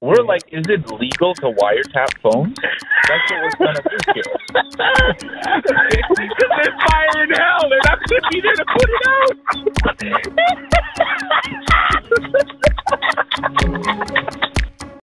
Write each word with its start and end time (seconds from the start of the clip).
We're 0.00 0.22
like, 0.24 0.42
is 0.52 0.64
it 0.68 0.90
legal 0.90 1.34
to 1.36 1.52
wiretap 1.52 2.12
phones? 2.22 2.56
That's 3.08 3.30
what 3.30 3.40
we're 3.42 3.50
trying 3.56 3.76
to 3.76 3.82
do 3.82 3.96
here. 4.14 4.24
There's 6.56 6.76
fire 6.88 7.22
in 7.22 7.30
hell. 7.30 7.68
They're 7.70 7.86
not 7.86 7.98
going 8.08 8.20
to 8.20 8.28
be 8.30 8.40
there 8.42 8.54
to 8.54 8.64
put 8.74 8.88
it 8.90 9.02
out. 9.08 9.36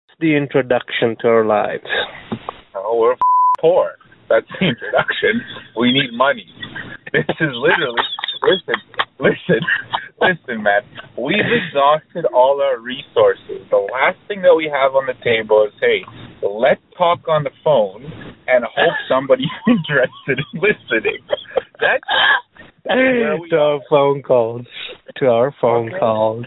the 0.20 0.34
introduction 0.36 1.16
to 1.20 1.28
our 1.28 1.44
lives. 1.44 1.86
Oh, 2.74 2.96
we're 2.98 3.12
f- 3.12 3.18
poor. 3.60 3.92
That's 4.28 4.46
the 4.60 4.68
introduction. 4.68 5.42
We 5.76 5.92
need 5.92 6.12
money. 6.12 6.46
This 7.12 7.24
is 7.40 7.50
literally. 7.54 8.02
Listen, 8.42 8.80
listen, 9.18 9.60
listen, 10.20 10.62
man. 10.62 10.82
We've 11.18 11.38
exhausted 11.40 12.24
all 12.32 12.60
our 12.62 12.78
resources. 12.78 13.66
The 13.70 13.76
last 13.92 14.18
thing 14.28 14.42
that 14.42 14.54
we 14.54 14.70
have 14.72 14.94
on 14.94 15.06
the 15.06 15.14
table 15.24 15.66
is, 15.66 15.72
hey, 15.80 16.02
let's 16.42 16.80
talk 16.96 17.26
on 17.28 17.44
the 17.44 17.50
phone 17.64 18.04
and 18.46 18.64
hope 18.64 18.94
somebody's 19.08 19.46
interested 19.66 20.38
in 20.38 20.60
listening. 20.60 21.18
That's, 21.80 22.02
that's 22.84 23.50
to 23.50 23.56
our 23.56 23.80
phone 23.90 24.22
calls. 24.22 24.66
To 25.16 25.26
our 25.26 25.54
phone 25.60 25.88
Okay. 25.88 25.98
calls. 25.98 26.44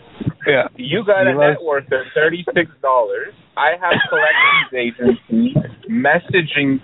Yeah. 0.47 0.67
You 0.75 1.03
got 1.05 1.27
a 1.27 1.31
You 1.31 1.37
net 1.37 1.61
worth 1.61 1.85
of 1.91 2.05
thirty 2.15 2.45
six 2.53 2.71
dollars. 2.81 3.33
I 3.57 3.71
have 3.79 3.93
collections 4.09 4.71
agency 5.29 5.55
messaging 5.89 6.79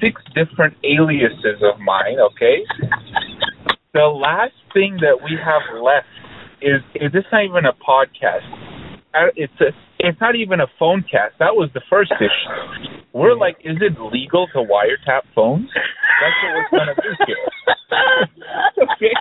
six 0.00 0.22
different 0.34 0.76
aliases 0.84 1.62
of 1.62 1.80
mine. 1.80 2.18
Okay. 2.32 2.64
The 3.92 4.06
last 4.06 4.54
thing 4.72 4.98
that 5.00 5.18
we 5.22 5.36
have 5.36 5.62
left 5.82 6.06
is 6.60 6.80
is 6.94 7.12
this 7.12 7.24
not 7.32 7.44
even 7.44 7.64
a 7.66 7.72
podcast? 7.72 8.46
Uh, 9.14 9.28
It's 9.36 9.52
a 9.60 9.72
it's 9.98 10.20
not 10.20 10.34
even 10.34 10.60
a 10.60 10.66
phone 10.78 11.04
cast. 11.10 11.38
That 11.38 11.54
was 11.54 11.70
the 11.74 11.82
first 11.88 12.12
issue. 12.18 13.02
We're 13.12 13.36
like, 13.36 13.56
is 13.64 13.76
it 13.80 14.00
legal 14.00 14.46
to 14.48 14.58
wiretap 14.58 15.22
phones? 15.34 15.68
That's 16.20 16.36
what 16.42 16.52
we're 16.54 16.78
gonna 16.78 16.94
do 16.96 17.12
here. 17.26 18.82
okay. 18.82 19.14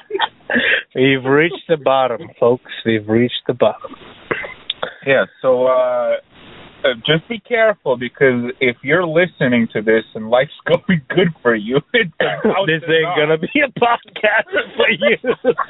We've 0.95 1.23
reached 1.23 1.67
the 1.67 1.77
bottom, 1.77 2.21
folks. 2.39 2.71
We've 2.85 3.07
reached 3.07 3.43
the 3.47 3.53
bottom. 3.53 3.95
Yeah, 5.05 5.25
so 5.41 5.67
uh, 5.67 6.15
uh 6.83 6.95
just 7.05 7.27
be 7.29 7.39
careful 7.39 7.97
because 7.97 8.51
if 8.59 8.77
you're 8.83 9.05
listening 9.05 9.67
to 9.73 9.81
this 9.81 10.03
and 10.15 10.29
life's 10.29 10.51
going 10.67 11.01
good 11.09 11.29
for 11.41 11.55
you, 11.55 11.77
it's 11.93 12.11
this 12.19 12.83
ain't 12.87 13.15
gonna 13.17 13.37
be 13.37 13.61
a 13.65 13.71
podcast 13.79 14.51
for 14.75 14.89
you. 14.89 15.17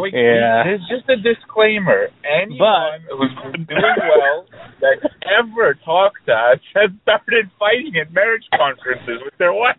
We, 0.00 0.10
yeah. 0.12 0.64
This 0.64 0.80
is 0.80 0.86
just 0.88 1.08
a 1.08 1.16
disclaimer. 1.16 2.08
Anyone 2.24 3.00
who's 3.10 3.52
been 3.52 3.64
doing 3.64 3.80
well 3.80 4.46
that 4.80 5.10
ever 5.38 5.74
talked 5.84 6.26
to 6.26 6.32
us 6.32 6.58
has 6.74 6.90
started 7.02 7.50
fighting 7.58 7.94
at 8.00 8.12
marriage 8.12 8.44
conferences 8.54 9.20
with 9.24 9.34
their 9.38 9.52
wife. 9.52 9.76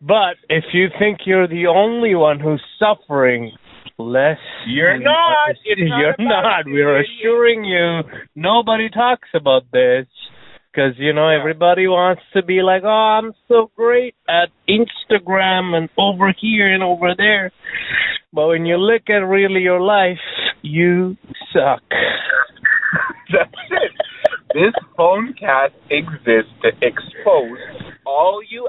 but 0.00 0.36
if 0.48 0.64
you 0.72 0.88
think 0.98 1.20
you're 1.26 1.48
the 1.48 1.66
only 1.66 2.14
one 2.14 2.40
who's 2.40 2.62
suffering, 2.78 3.52
less 3.98 4.38
You're 4.66 4.98
not. 4.98 5.56
You're 5.64 6.14
not. 6.18 6.64
We're 6.66 7.00
assuring 7.00 7.64
you 7.64 8.00
nobody 8.34 8.88
talks 8.90 9.28
about 9.34 9.70
this 9.72 10.06
because 10.70 10.92
you 10.98 11.12
know 11.14 11.30
Yeah. 11.30 11.38
everybody 11.40 11.86
wants 11.88 12.22
to 12.34 12.42
be 12.42 12.62
like, 12.62 12.82
"Oh, 12.84 12.88
I'm 12.88 13.32
so 13.48 13.70
great 13.76 14.14
at 14.28 14.50
Instagram 14.68 15.74
and 15.74 15.88
over 15.96 16.32
here 16.38 16.72
and 16.72 16.82
over 16.82 17.14
there." 17.16 17.50
But 18.32 18.48
when 18.48 18.66
you 18.66 18.76
look 18.76 19.08
at 19.08 19.24
really 19.26 19.60
your 19.62 19.80
life, 19.80 20.20
you 20.60 21.16
suck. 21.52 21.82
That's 23.32 23.50
it. 23.70 23.92
This 24.54 24.74
phone 24.96 25.32
cast 25.38 25.74
exists 25.90 26.52
to 26.62 26.68
expose 26.82 27.58
all 28.04 28.42
you 28.48 28.68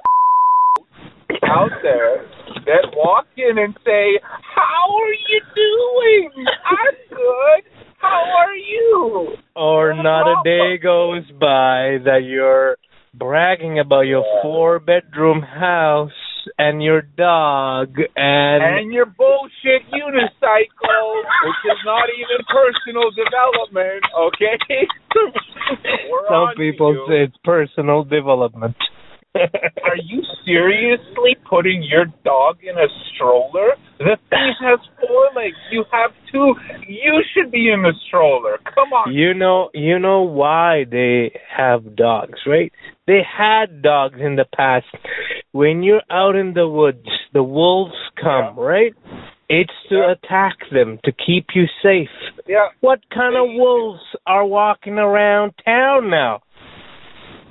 out 1.44 1.72
there 1.82 2.26
that 2.66 2.92
walk 2.96 3.28
in 3.38 3.58
and 3.58 3.74
say, 3.86 4.20
How 4.56 4.88
are 4.92 5.14
you 5.14 5.42
doing? 5.56 6.46
I'm 6.66 6.96
good. 7.10 7.64
How 8.00 8.24
are 8.40 8.56
you? 8.56 9.36
Or 9.56 9.94
not 9.94 10.28
a 10.28 10.44
day 10.44 10.78
goes 10.82 11.24
by 11.40 11.98
that 12.06 12.22
you're 12.24 12.78
bragging 13.14 13.80
about 13.80 14.02
your 14.02 14.24
four 14.44 14.80
bedroom 14.80 15.42
house 15.42 16.12
and 16.58 16.82
your 16.82 17.02
dog 17.02 17.96
and, 18.16 18.64
And 18.64 18.94
your 18.94 19.06
bullshit 19.06 19.84
unicycle, 19.92 21.24
which 21.44 21.62
is 21.66 21.80
not 21.86 22.08
even 22.14 22.46
personal 22.48 23.10
development, 23.12 24.04
okay? 24.16 24.88
Some 26.30 26.56
people 26.56 27.06
say 27.10 27.24
it's 27.24 27.38
personal 27.44 28.04
development. 28.04 28.76
Are 29.84 29.98
you 30.04 30.22
seriously 30.46 31.36
putting 31.50 31.84
your 31.84 32.06
dog 32.24 32.58
in 32.64 32.78
a 32.78 32.88
stroller? 33.14 33.72
The 34.00 34.18
thing 34.30 34.54
has 34.62 34.80
four 35.00 35.30
legs. 35.36 35.56
You 35.72 35.84
have 35.92 36.12
two. 36.32 36.54
You 36.88 37.22
should 37.34 37.52
be 37.52 37.70
in 37.72 37.82
the 37.82 37.94
stroller. 38.08 38.60
Come 38.76 38.94
on. 38.94 39.14
You 39.14 39.34
know, 39.34 39.70
you 39.74 40.00
know 40.00 40.22
why 40.22 40.86
they 40.90 41.40
have 41.56 41.96
dogs, 41.96 42.40
right? 42.46 42.72
They 43.08 43.22
had 43.26 43.82
dogs 43.82 44.20
in 44.20 44.36
the 44.36 44.46
past. 44.56 44.86
When 45.52 45.82
you're 45.84 46.04
out 46.12 46.36
in 46.36 46.54
the 46.54 46.68
woods, 46.68 47.08
the 47.34 47.44
wolves 47.44 47.96
come, 48.22 48.58
right? 48.60 48.94
It's 49.50 49.74
to 49.90 49.96
Yeah. 49.96 50.12
attack 50.12 50.58
them 50.72 51.00
to 51.06 51.12
keep 51.12 51.56
you 51.56 51.68
safe. 51.82 52.10
Yeah. 52.48 52.68
What 52.82 53.00
kind 53.10 53.36
of 53.36 53.48
wolves 53.50 54.04
are 54.26 54.46
walking 54.46 55.00
around 55.00 55.54
town 55.64 56.10
now? 56.10 56.42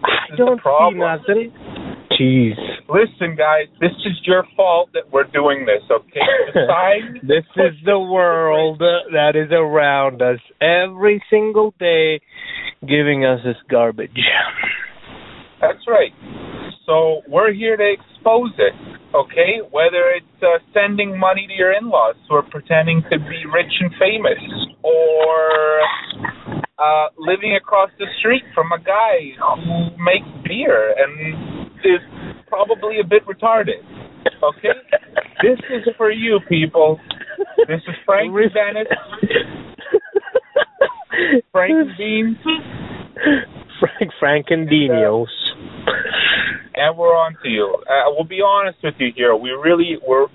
I 0.04 0.36
don't 0.36 0.60
see 0.62 0.98
nothing. 0.98 1.52
Jeez. 2.18 2.54
Listen, 2.88 3.36
guys, 3.36 3.66
this 3.80 3.92
is 4.06 4.20
your 4.24 4.44
fault 4.56 4.90
that 4.94 5.12
we're 5.12 5.24
doing 5.24 5.66
this, 5.66 5.82
okay? 5.90 6.20
This 7.22 7.44
is 7.56 7.74
the 7.84 7.98
world 7.98 8.78
that 8.78 9.32
is 9.34 9.50
around 9.52 10.22
us 10.22 10.38
every 10.60 11.22
single 11.28 11.74
day, 11.78 12.20
giving 12.80 13.24
us 13.24 13.40
this 13.44 13.56
garbage. 13.68 14.16
That's 15.60 15.84
right. 15.88 16.12
So 16.86 17.22
we're 17.28 17.52
here 17.52 17.76
to 17.76 17.92
expose 17.92 18.52
it, 18.58 18.72
okay? 19.14 19.58
Whether 19.70 20.14
it's 20.16 20.42
uh, 20.42 20.62
sending 20.72 21.18
money 21.18 21.46
to 21.48 21.52
your 21.52 21.72
in-laws 21.72 22.14
who 22.28 22.36
are 22.36 22.48
pretending 22.50 23.02
to 23.10 23.18
be 23.18 23.42
rich 23.52 23.72
and 23.80 23.90
famous, 23.98 24.38
or 24.82 25.80
uh, 26.78 27.08
living 27.18 27.56
across 27.56 27.90
the 27.98 28.06
street 28.20 28.44
from 28.54 28.70
a 28.72 28.78
guy 28.78 29.32
who 29.64 29.90
makes 29.96 30.28
beer 30.46 30.94
and 30.96 31.55
is 31.86 32.00
probably 32.48 33.00
a 33.00 33.06
bit 33.06 33.22
retarded. 33.26 33.80
Okay? 34.42 34.74
This 35.42 35.58
is 35.70 35.94
for 35.96 36.10
you, 36.10 36.40
people. 36.48 36.98
This 37.68 37.80
is 37.86 37.94
Frank 38.04 38.32
and 38.34 38.52
Dennis, 38.52 38.88
Frank 41.52 41.72
and 41.72 41.90
Beans, 41.96 42.36
Frank 43.80 44.12
Frankendinios. 44.20 45.26
and 46.74 46.96
we're 46.96 47.16
on 47.16 47.36
to 47.42 47.48
you. 47.48 47.76
Uh, 47.88 48.10
we'll 48.14 48.24
be 48.28 48.40
honest 48.44 48.78
with 48.82 48.94
you 48.98 49.08
here. 49.14 49.34
We 49.34 49.50
really 49.50 49.96
we're 50.06 50.26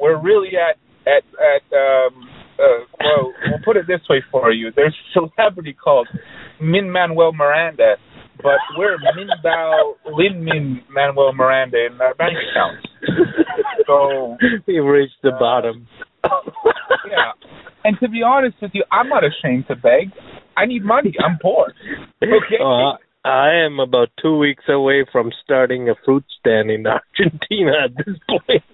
we're 0.00 0.20
really 0.20 0.50
at 0.56 0.76
at 1.06 1.22
at 1.38 1.76
um 1.76 2.28
uh, 2.58 2.84
well 3.00 3.32
we'll 3.46 3.64
put 3.64 3.76
it 3.76 3.86
this 3.86 4.00
way 4.08 4.22
for 4.30 4.50
you. 4.52 4.70
There's 4.74 4.94
a 4.94 5.20
celebrity 5.20 5.72
called 5.74 6.08
Lin-Manuel 6.60 7.32
Miranda, 7.32 7.96
but 8.46 8.60
we're 8.78 8.96
Min 9.16 9.28
Bao 9.44 9.94
Lin 10.12 10.44
Min 10.44 10.80
Manuel 10.88 11.32
Miranda 11.32 11.86
in 11.86 12.00
our 12.00 12.14
bank 12.14 12.36
accounts. 12.50 12.86
So 13.86 14.36
We've 14.66 14.84
reached 14.84 15.20
the 15.22 15.30
Uh, 15.34 15.38
bottom. 15.38 15.86
yeah. 16.24 17.32
And 17.84 17.96
to 18.00 18.08
be 18.08 18.22
honest 18.22 18.56
with 18.60 18.72
you, 18.74 18.84
I'm 18.90 19.08
not 19.08 19.22
ashamed 19.24 19.66
to 19.68 19.76
beg. 19.76 20.10
I 20.56 20.66
need 20.66 20.84
money. 20.84 21.14
I'm 21.24 21.38
poor. 21.40 21.72
Okay. 22.22 22.58
Uh, 22.60 22.94
I 23.24 23.50
am 23.64 23.78
about 23.80 24.08
two 24.20 24.36
weeks 24.38 24.64
away 24.68 25.04
from 25.12 25.30
starting 25.44 25.88
a 25.88 25.94
fruit 26.04 26.24
stand 26.40 26.70
in 26.70 26.84
Argentina 26.98 27.72
at 27.86 27.96
this 28.04 28.16
point. 28.28 28.64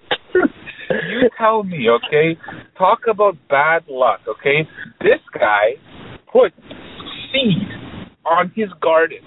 you 1.09 1.29
tell 1.37 1.63
me, 1.63 1.87
okay? 1.89 2.37
Talk 2.77 3.01
about 3.09 3.35
bad 3.49 3.83
luck, 3.87 4.21
okay? 4.27 4.67
This 5.01 5.21
guy 5.33 5.75
put 6.31 6.53
seed 7.31 7.67
on 8.25 8.51
his 8.55 8.69
garden. 8.81 9.19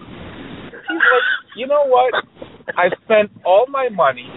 He's 0.89 0.97
like, 0.97 1.29
you 1.57 1.67
know 1.67 1.85
what? 1.87 2.15
I 2.77 2.89
spent 3.05 3.31
all 3.45 3.67
my 3.69 3.89
money. 3.89 4.29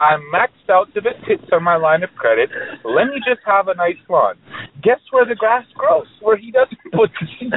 I'm 0.00 0.20
maxed 0.32 0.70
out 0.70 0.92
to 0.94 1.00
the 1.00 1.10
tits 1.26 1.50
on 1.52 1.64
my 1.64 1.76
line 1.76 2.02
of 2.02 2.10
credit. 2.16 2.50
Let 2.84 3.06
me 3.06 3.20
just 3.26 3.40
have 3.46 3.68
a 3.68 3.74
nice 3.74 3.98
lawn. 4.08 4.36
Guess 4.82 5.00
where 5.10 5.26
the 5.26 5.34
grass 5.34 5.64
grows? 5.74 6.06
Where 6.22 6.36
he 6.36 6.52
doesn't 6.52 6.78
put 6.92 7.10
the 7.20 7.26
seed. 7.38 7.52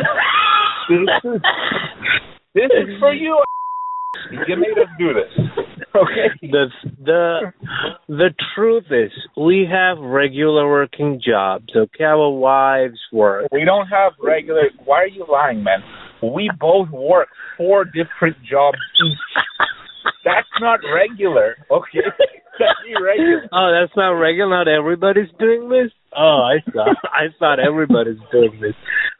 This 0.89 0.99
is, 1.23 1.41
this 2.55 2.71
is 2.71 2.99
for 2.99 3.13
you. 3.13 3.41
You 4.47 4.55
made 4.57 4.77
us 4.77 4.89
do 4.97 5.13
this. 5.13 5.31
Okay. 5.95 6.27
The 6.41 6.65
the 7.03 7.53
the 8.07 8.29
truth 8.55 8.85
is, 8.91 9.11
we 9.35 9.67
have 9.69 9.97
regular 9.99 10.69
working 10.69 11.21
jobs. 11.25 11.67
Okay, 11.75 12.03
our 12.03 12.29
wives 12.29 12.99
work. 13.11 13.47
We 13.51 13.65
don't 13.65 13.87
have 13.87 14.13
regular. 14.21 14.63
Why 14.85 15.03
are 15.03 15.07
you 15.07 15.25
lying, 15.29 15.63
man? 15.63 15.79
We 16.21 16.49
both 16.59 16.89
work 16.89 17.29
four 17.57 17.85
different 17.85 18.37
jobs 18.43 18.77
each. 19.05 19.17
That's 20.25 20.47
not 20.59 20.79
regular. 20.93 21.55
Okay. 21.69 21.99
That's 22.59 22.79
irregular. 22.87 23.47
Oh, 23.53 23.71
that's 23.73 23.95
not 23.95 24.09
regular. 24.11 24.49
Not 24.51 24.67
everybody's 24.67 25.29
doing 25.39 25.69
this. 25.69 25.89
Oh, 26.15 26.43
I 26.45 26.59
thought 26.71 26.95
I 27.05 27.25
thought 27.39 27.59
everybody's 27.59 28.19
doing 28.31 28.59
this. 28.61 28.75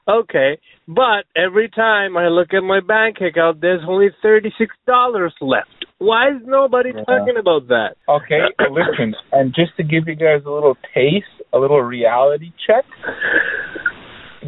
Okay, 0.08 0.60
but 0.88 1.24
every 1.36 1.70
time 1.70 2.18
I 2.18 2.28
look 2.28 2.54
at 2.54 2.62
my 2.62 2.82
bank 2.82 3.18
account, 3.22 3.62
there's 3.62 3.82
only 3.88 4.10
thirty 4.22 4.52
six 4.60 4.76
dollars 4.86 5.34
left. 5.42 5.70
Why 5.98 6.30
is 6.30 6.42
nobody 6.46 6.90
Yeah. 6.94 7.04
talking 7.06 7.38
about 7.40 7.68
that? 7.70 7.96
Okay, 8.10 8.42
listen, 8.70 9.16
and 9.32 9.56
just 9.56 9.76
to 9.78 9.84
give 9.84 10.08
you 10.08 10.16
guys 10.16 10.42
a 10.46 10.52
little 10.52 10.78
taste, 10.94 11.26
a 11.54 11.58
little 11.58 11.82
reality 11.82 12.52
check. 12.68 12.84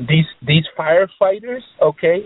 These 0.07 0.25
these 0.45 0.63
firefighters, 0.77 1.61
okay, 1.81 2.25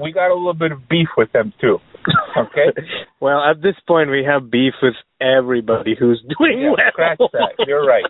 we 0.00 0.12
got 0.12 0.30
a 0.30 0.34
little 0.34 0.54
bit 0.54 0.72
of 0.72 0.88
beef 0.88 1.08
with 1.16 1.32
them 1.32 1.52
too. 1.60 1.78
Okay, 2.36 2.72
Well, 3.20 3.40
at 3.42 3.62
this 3.62 3.74
point, 3.88 4.10
we 4.10 4.24
have 4.24 4.50
beef 4.50 4.74
with 4.82 4.94
everybody 5.20 5.96
who's 5.98 6.22
doing 6.38 6.60
yeah, 6.60 6.68
well. 6.70 6.76
scratch 6.92 7.18
that. 7.32 7.66
You're 7.66 7.86
right. 7.86 8.04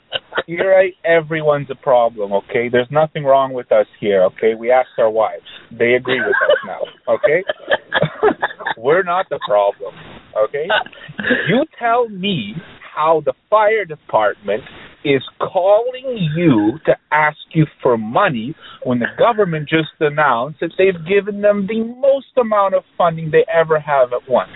You're 0.47 0.71
right. 0.71 0.93
Everyone's 1.05 1.69
a 1.71 1.75
problem. 1.75 2.33
Okay, 2.33 2.69
there's 2.71 2.91
nothing 2.91 3.25
wrong 3.25 3.53
with 3.53 3.71
us 3.73 3.87
here. 4.01 4.23
Okay, 4.25 4.55
we 4.59 4.71
asked 4.71 4.99
our 4.99 5.11
wives. 5.11 5.45
They 5.71 5.95
agree 5.95 6.21
with 6.21 6.29
us 6.29 6.57
now. 6.67 7.15
Okay, 7.15 7.45
we're 8.77 9.03
not 9.03 9.27
the 9.31 9.41
problem. 9.47 9.95
Okay, 10.45 10.67
you 11.49 11.65
tell 11.79 12.09
me 12.09 12.55
how 12.95 13.23
the 13.25 13.33
fire 13.49 13.85
department 13.85 14.63
is 15.07 15.23
calling 15.39 16.31
you 16.37 16.79
to 16.85 16.97
ask 17.13 17.39
you 17.55 17.67
for 17.83 17.97
money 17.97 18.55
when 18.83 18.99
the 18.99 19.07
government 19.19 19.69
just 19.69 19.89
announced 20.01 20.59
that 20.61 20.73
they've 20.77 21.07
given 21.07 21.41
them 21.43 21.67
the 21.69 21.83
most 21.85 22.27
amount 22.37 22.75
of 22.75 22.83
funding 22.99 23.31
they 23.31 23.45
ever 23.53 23.79
have 23.79 24.13
at 24.13 24.29
once. 24.29 24.51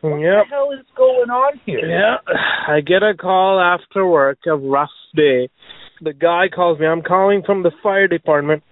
What 0.00 0.18
Yep. 0.20 0.44
the 0.44 0.50
hell 0.54 0.70
is 0.72 0.86
going 0.96 1.28
on 1.30 1.60
here? 1.66 1.80
Yeah, 1.86 2.16
I 2.68 2.80
get 2.80 3.02
a 3.02 3.14
call 3.14 3.60
after 3.60 4.06
work, 4.06 4.38
a 4.46 4.56
rough 4.56 4.88
day. 5.14 5.48
The 6.00 6.14
guy 6.14 6.48
calls 6.54 6.78
me. 6.78 6.86
I'm 6.86 7.02
calling 7.02 7.42
from 7.44 7.62
the 7.62 7.72
fire 7.82 8.08
department. 8.08 8.62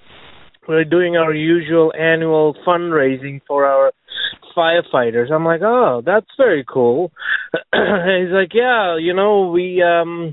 We're 0.66 0.84
doing 0.84 1.16
our 1.16 1.34
usual 1.34 1.92
annual 1.98 2.54
fundraising 2.66 3.40
for 3.46 3.66
our 3.66 3.92
firefighters. 4.56 5.30
I'm 5.30 5.44
like, 5.44 5.60
oh, 5.62 6.02
that's 6.04 6.26
very 6.36 6.64
cool. 6.66 7.12
He's 7.72 8.30
like, 8.32 8.52
yeah, 8.54 8.96
you 8.98 9.14
know, 9.14 9.50
we 9.50 9.82
um 9.82 10.32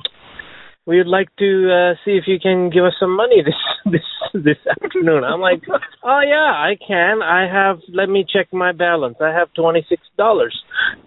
we 0.85 0.97
would 0.97 1.07
like 1.07 1.35
to 1.37 1.71
uh, 1.71 1.93
see 2.03 2.11
if 2.11 2.25
you 2.27 2.39
can 2.39 2.69
give 2.69 2.85
us 2.85 2.93
some 2.99 3.15
money 3.15 3.41
this 3.41 3.55
this 3.91 4.01
this 4.33 4.57
afternoon. 4.81 5.23
I'm 5.23 5.39
like, 5.39 5.61
oh 6.03 6.21
yeah, 6.25 6.51
I 6.51 6.75
can. 6.75 7.21
I 7.21 7.47
have. 7.51 7.79
Let 7.93 8.09
me 8.09 8.25
check 8.27 8.51
my 8.51 8.71
balance. 8.71 9.17
I 9.21 9.29
have 9.31 9.53
twenty 9.53 9.85
six 9.87 10.01
dollars. 10.17 10.55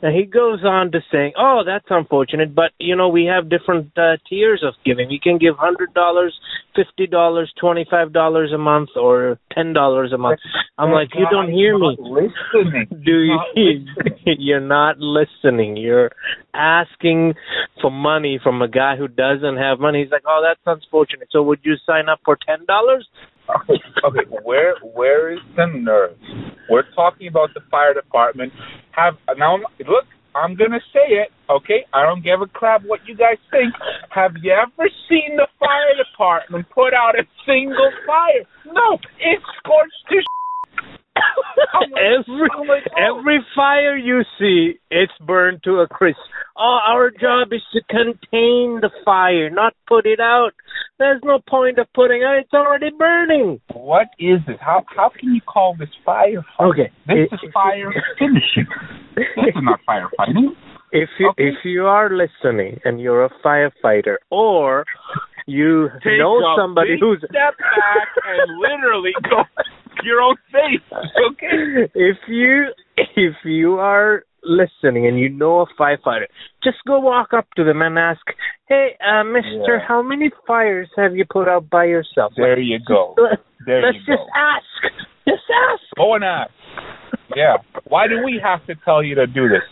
And 0.00 0.14
he 0.14 0.24
goes 0.24 0.64
on 0.64 0.92
to 0.92 1.00
saying, 1.10 1.32
oh, 1.36 1.62
that's 1.66 1.86
unfortunate, 1.90 2.54
but 2.54 2.70
you 2.78 2.94
know 2.94 3.08
we 3.08 3.24
have 3.24 3.50
different 3.50 3.90
uh, 3.98 4.16
tiers 4.28 4.62
of 4.66 4.74
giving. 4.84 5.08
We 5.08 5.20
can 5.22 5.38
give 5.38 5.56
hundred 5.56 5.92
dollars, 5.92 6.38
fifty 6.76 7.06
dollars, 7.06 7.52
twenty 7.60 7.84
five 7.90 8.12
dollars 8.12 8.52
a 8.54 8.58
month, 8.58 8.90
or 8.96 9.38
ten 9.52 9.72
dollars 9.72 10.12
a 10.12 10.18
month. 10.18 10.40
I'm 10.78 10.92
like, 10.92 11.08
you 11.14 11.26
don't 11.30 11.50
hear 11.50 11.76
me. 11.76 11.96
Listening. 11.98 12.86
Do 13.04 13.24
you? 13.56 13.86
You're 14.38 14.60
not 14.60 14.98
listening. 14.98 15.76
You're 15.76 16.12
asking 16.54 17.34
for 17.80 17.90
money 17.90 18.38
from 18.42 18.62
a 18.62 18.68
guy 18.68 18.96
who 18.96 19.08
doesn't 19.08 19.56
have 19.56 19.80
money. 19.80 20.02
He's 20.02 20.12
like, 20.12 20.24
"Oh, 20.26 20.42
that's 20.46 20.60
unfortunate. 20.64 21.28
So 21.32 21.42
would 21.42 21.60
you 21.62 21.74
sign 21.84 22.08
up 22.08 22.20
for 22.24 22.36
ten 22.46 22.64
dollars?" 22.68 23.08
okay, 24.04 24.28
where 24.44 24.74
where 24.94 25.32
is 25.32 25.40
the 25.56 25.66
nerve? 25.66 26.16
We're 26.70 26.88
talking 26.94 27.28
about 27.28 27.50
the 27.54 27.60
fire 27.70 27.94
department. 27.94 28.52
Have 28.92 29.14
now 29.36 29.56
look, 29.56 30.04
I'm 30.34 30.54
gonna 30.54 30.80
say 30.92 31.18
it, 31.24 31.28
okay? 31.50 31.86
I 31.92 32.04
don't 32.04 32.22
give 32.22 32.42
a 32.42 32.46
crap 32.46 32.82
what 32.84 33.00
you 33.06 33.16
guys 33.16 33.38
think. 33.50 33.74
Have 34.10 34.32
you 34.42 34.52
ever 34.52 34.88
seen 35.08 35.36
the 35.36 35.48
fire 35.58 35.94
department 35.96 36.66
put 36.70 36.92
out 36.92 37.18
a 37.18 37.24
single 37.46 37.90
fire? 38.06 38.44
No, 38.66 38.98
it's 39.18 39.44
scorched 39.58 40.04
to 40.10 40.16
I'm 40.16 40.47
Oh 41.74 41.80
like- 41.80 42.02
every 42.02 42.48
like, 42.68 42.84
oh. 42.96 43.18
every 43.18 43.38
fire 43.54 43.96
you 43.96 44.22
see, 44.38 44.78
it's 44.90 45.12
burned 45.26 45.62
to 45.64 45.80
a 45.80 45.88
crisp. 45.88 46.18
Oh, 46.56 46.78
our 46.86 47.10
job 47.10 47.52
is 47.52 47.62
to 47.72 47.80
contain 47.88 48.80
the 48.80 48.90
fire, 49.04 49.48
not 49.50 49.74
put 49.86 50.06
it 50.06 50.18
out. 50.20 50.50
There's 50.98 51.20
no 51.24 51.38
point 51.48 51.78
of 51.78 51.86
putting 51.94 52.22
out; 52.24 52.36
it's 52.38 52.52
already 52.54 52.90
burning. 52.98 53.60
What 53.72 54.08
is 54.18 54.40
this? 54.46 54.56
How 54.60 54.84
how 54.96 55.10
can 55.10 55.34
you 55.34 55.40
call 55.42 55.76
this 55.78 55.90
fire? 56.04 56.44
Okay, 56.60 56.90
This 57.06 57.28
i- 57.30 57.34
is 57.46 57.52
fire 57.52 57.92
finishing. 58.18 58.66
This 59.14 59.26
is 59.36 59.54
not 59.62 59.80
firefighting. 59.88 60.56
If 60.90 61.10
you 61.18 61.28
Okay. 61.30 61.48
if 61.48 61.64
you 61.64 61.86
are 61.86 62.08
listening 62.10 62.80
and 62.84 63.00
you're 63.00 63.24
a 63.24 63.30
firefighter 63.44 64.16
or 64.30 64.84
you 65.46 65.90
Take 66.02 66.18
know 66.18 66.40
somebody 66.56 66.92
big 66.94 67.00
who's 67.00 67.18
step 67.18 67.54
back 67.58 68.08
and 68.26 68.58
literally 68.58 69.12
go 69.30 69.44
your 70.04 70.20
own 70.22 70.34
face. 70.36 70.46
Okay. 70.46 70.47
If 71.98 72.16
you 72.28 72.66
if 72.96 73.34
you 73.44 73.74
are 73.74 74.22
listening 74.44 75.06
and 75.08 75.18
you 75.18 75.28
know 75.28 75.60
a 75.60 75.66
firefighter, 75.80 76.26
just 76.62 76.78
go 76.86 77.00
walk 77.00 77.32
up 77.36 77.46
to 77.56 77.64
them 77.64 77.82
and 77.82 77.98
ask, 77.98 78.20
"Hey, 78.68 78.96
uh, 79.04 79.24
Mister, 79.24 79.76
Yeah. 79.76 79.86
how 79.86 80.00
many 80.02 80.30
fires 80.46 80.88
have 80.96 81.16
you 81.16 81.24
put 81.28 81.48
out 81.48 81.68
by 81.68 81.84
yourself?" 81.84 82.32
There 82.36 82.58
you 82.58 82.78
go. 82.86 83.14
Let, 83.18 83.40
There 83.66 83.82
let's 83.82 83.96
you 83.98 84.14
just 84.14 84.26
go. 84.26 84.28
ask. 84.36 84.94
Just 85.26 85.42
ask. 85.50 85.82
Go 85.96 86.14
and 86.14 86.24
ask. 86.24 86.52
Yeah. 87.34 87.56
Why 87.88 88.06
do 88.06 88.22
we 88.24 88.40
have 88.42 88.64
to 88.66 88.74
tell 88.84 89.02
you 89.02 89.14
to 89.16 89.26
do 89.26 89.48
this? 89.48 89.62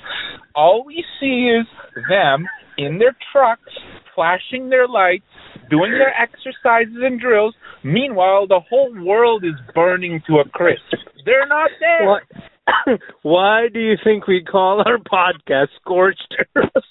All 0.54 0.84
we 0.84 1.04
see 1.20 1.48
is 1.48 1.66
them 2.08 2.46
in 2.76 2.98
their 2.98 3.16
trucks, 3.32 3.72
flashing 4.14 4.68
their 4.68 4.86
lights, 4.88 5.24
doing 5.70 5.92
their 5.92 6.14
exercises 6.14 6.96
and 7.02 7.20
drills. 7.20 7.54
Meanwhile, 7.82 8.46
the 8.46 8.60
whole 8.68 8.92
world 9.04 9.44
is 9.44 9.54
burning 9.74 10.22
to 10.26 10.38
a 10.38 10.48
crisp. 10.48 10.82
They're 11.24 11.46
not 11.46 11.70
there. 11.80 12.06
What? 12.06 13.00
Why 13.22 13.68
do 13.72 13.80
you 13.80 13.94
think 14.02 14.26
we 14.26 14.42
call 14.42 14.82
our 14.86 14.98
podcast 14.98 15.68
"Scorched 15.80 16.34
Earth"? 16.56 16.84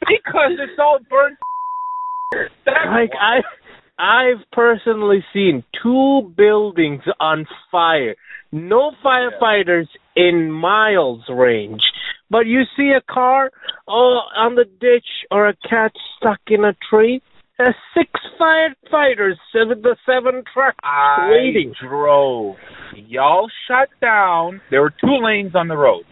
Because 0.00 0.52
it's 0.58 0.78
all 0.78 0.98
burnt. 1.08 1.38
Like 2.66 3.12
why. 3.14 3.40
I 3.40 3.40
I've 3.98 4.44
personally 4.52 5.24
seen 5.32 5.64
two 5.82 6.32
buildings 6.36 7.02
on 7.18 7.46
fire. 7.70 8.14
No 8.52 8.92
firefighters 9.04 9.86
in 10.14 10.50
miles 10.50 11.24
range. 11.28 11.82
But 12.30 12.46
you 12.46 12.62
see 12.76 12.92
a 12.96 13.12
car 13.12 13.50
oh 13.88 14.20
on 14.36 14.54
the 14.54 14.64
ditch 14.64 15.06
or 15.30 15.48
a 15.48 15.56
cat 15.68 15.92
stuck 16.16 16.40
in 16.48 16.64
a 16.64 16.76
tree. 16.88 17.20
There's 17.58 17.74
six 17.96 18.08
firefighters 18.40 19.34
with 19.54 19.82
the 19.82 19.96
seven 20.06 20.42
trucks 20.54 20.78
I 20.84 21.28
waiting. 21.30 21.74
drove. 21.82 22.54
Y'all 22.94 23.48
shut 23.66 23.88
down. 24.00 24.60
There 24.70 24.80
were 24.80 24.90
two 25.00 25.18
lanes 25.22 25.54
on 25.54 25.66
the 25.68 25.76
road. 25.76 26.04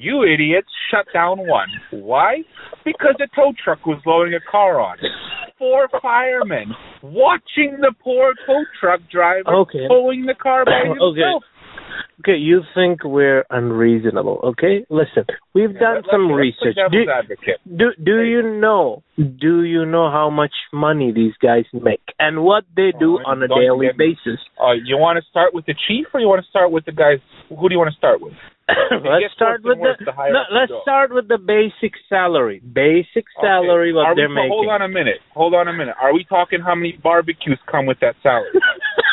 You 0.00 0.22
idiots 0.24 0.68
shut 0.90 1.06
down 1.12 1.46
one. 1.46 1.68
Why? 1.90 2.42
Because 2.84 3.14
a 3.20 3.26
tow 3.36 3.52
truck 3.62 3.84
was 3.84 4.00
loading 4.06 4.34
a 4.34 4.50
car 4.50 4.80
on 4.80 4.96
it. 5.00 5.10
Four 5.58 5.88
firemen 6.00 6.72
watching 7.02 7.76
the 7.80 7.92
poor 8.02 8.32
tow 8.46 8.64
truck 8.80 9.00
driver 9.12 9.48
Okay. 9.54 9.86
pulling 9.86 10.24
the 10.26 10.34
car 10.34 10.64
by 10.64 10.80
himself. 10.88 11.04
Okay, 11.12 11.44
you 12.26 12.62
think 12.74 13.04
we're 13.04 13.44
unreasonable, 13.50 14.40
okay? 14.44 14.84
Listen, 14.90 15.24
we've 15.54 15.74
done 15.78 15.96
Let- 15.96 16.04
some 16.10 16.32
research. 16.32 16.76
Do, 16.90 17.04
advocate. 17.10 17.60
do 17.76 17.92
do 18.02 18.22
you 18.22 18.42
know 18.60 19.02
do 19.16 19.62
you 19.62 19.84
know 19.86 20.10
how 20.10 20.30
much 20.30 20.52
money 20.72 21.12
these 21.12 21.34
guys 21.40 21.64
make 21.72 22.02
and 22.18 22.42
what 22.42 22.64
they 22.76 22.92
do 22.98 23.18
Oh, 23.20 23.30
on 23.30 23.42
a 23.42 23.48
daily 23.48 23.86
get 23.86 23.96
basis? 23.98 24.40
Uh, 24.60 24.72
you 24.72 24.96
want 24.96 25.16
to 25.18 25.24
start 25.30 25.54
with 25.54 25.66
the 25.66 25.74
chief, 25.86 26.06
or 26.14 26.20
you 26.20 26.28
want 26.28 26.42
to 26.44 26.48
start 26.50 26.70
with 26.70 26.84
the 26.84 26.92
guys? 26.92 27.18
Who 27.48 27.68
do 27.68 27.74
you 27.74 27.78
want 27.78 27.92
to 27.92 27.96
start 27.96 28.20
with? 28.20 28.32
let's 28.90 29.34
start 29.36 29.60
with 29.62 29.76
the 29.76 29.92
the 30.00 30.12
no, 30.32 30.40
let's 30.50 30.72
start 30.82 31.12
with 31.12 31.28
the 31.28 31.36
basic 31.36 31.92
salary. 32.08 32.60
Basic 32.64 33.26
salary 33.38 33.90
Okay. 33.90 33.96
what 33.96 34.06
Are 34.06 34.16
they're 34.16 34.28
so 34.28 34.34
making. 34.34 34.50
Hold 34.56 34.68
on 34.70 34.80
a 34.80 34.88
minute. 34.88 35.20
Hold 35.34 35.52
on 35.54 35.68
a 35.68 35.72
minute. 35.74 35.94
Are 36.00 36.14
we 36.14 36.24
talking 36.24 36.60
how 36.60 36.74
many 36.74 36.98
barbecues 37.02 37.60
come 37.70 37.84
with 37.84 38.00
that 38.00 38.14
salary? 38.22 38.48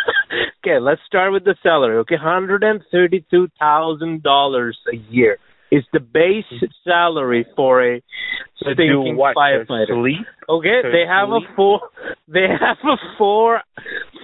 okay, 0.63 0.79
let's 0.79 1.01
start 1.05 1.33
with 1.33 1.43
the 1.43 1.55
salary. 1.63 1.97
Okay, 1.97 2.15
hundred 2.15 2.63
and 2.63 2.81
thirty-two 2.91 3.49
thousand 3.59 4.23
dollars 4.23 4.77
a 4.91 4.97
year 5.11 5.37
is 5.71 5.83
the 5.93 5.99
base 5.99 6.45
mm-hmm. 6.51 6.65
salary 6.83 7.45
for 7.55 7.81
a 7.83 8.01
stinking 8.57 9.15
what? 9.15 9.35
Firefighter. 9.35 10.01
sleep? 10.01 10.27
Okay, 10.49 10.81
they 10.83 11.05
have 11.07 11.29
a 11.29 11.39
sleep? 11.39 11.55
four. 11.55 11.79
They 12.27 12.47
have 12.47 12.77
a 12.85 12.95
four, 13.17 13.61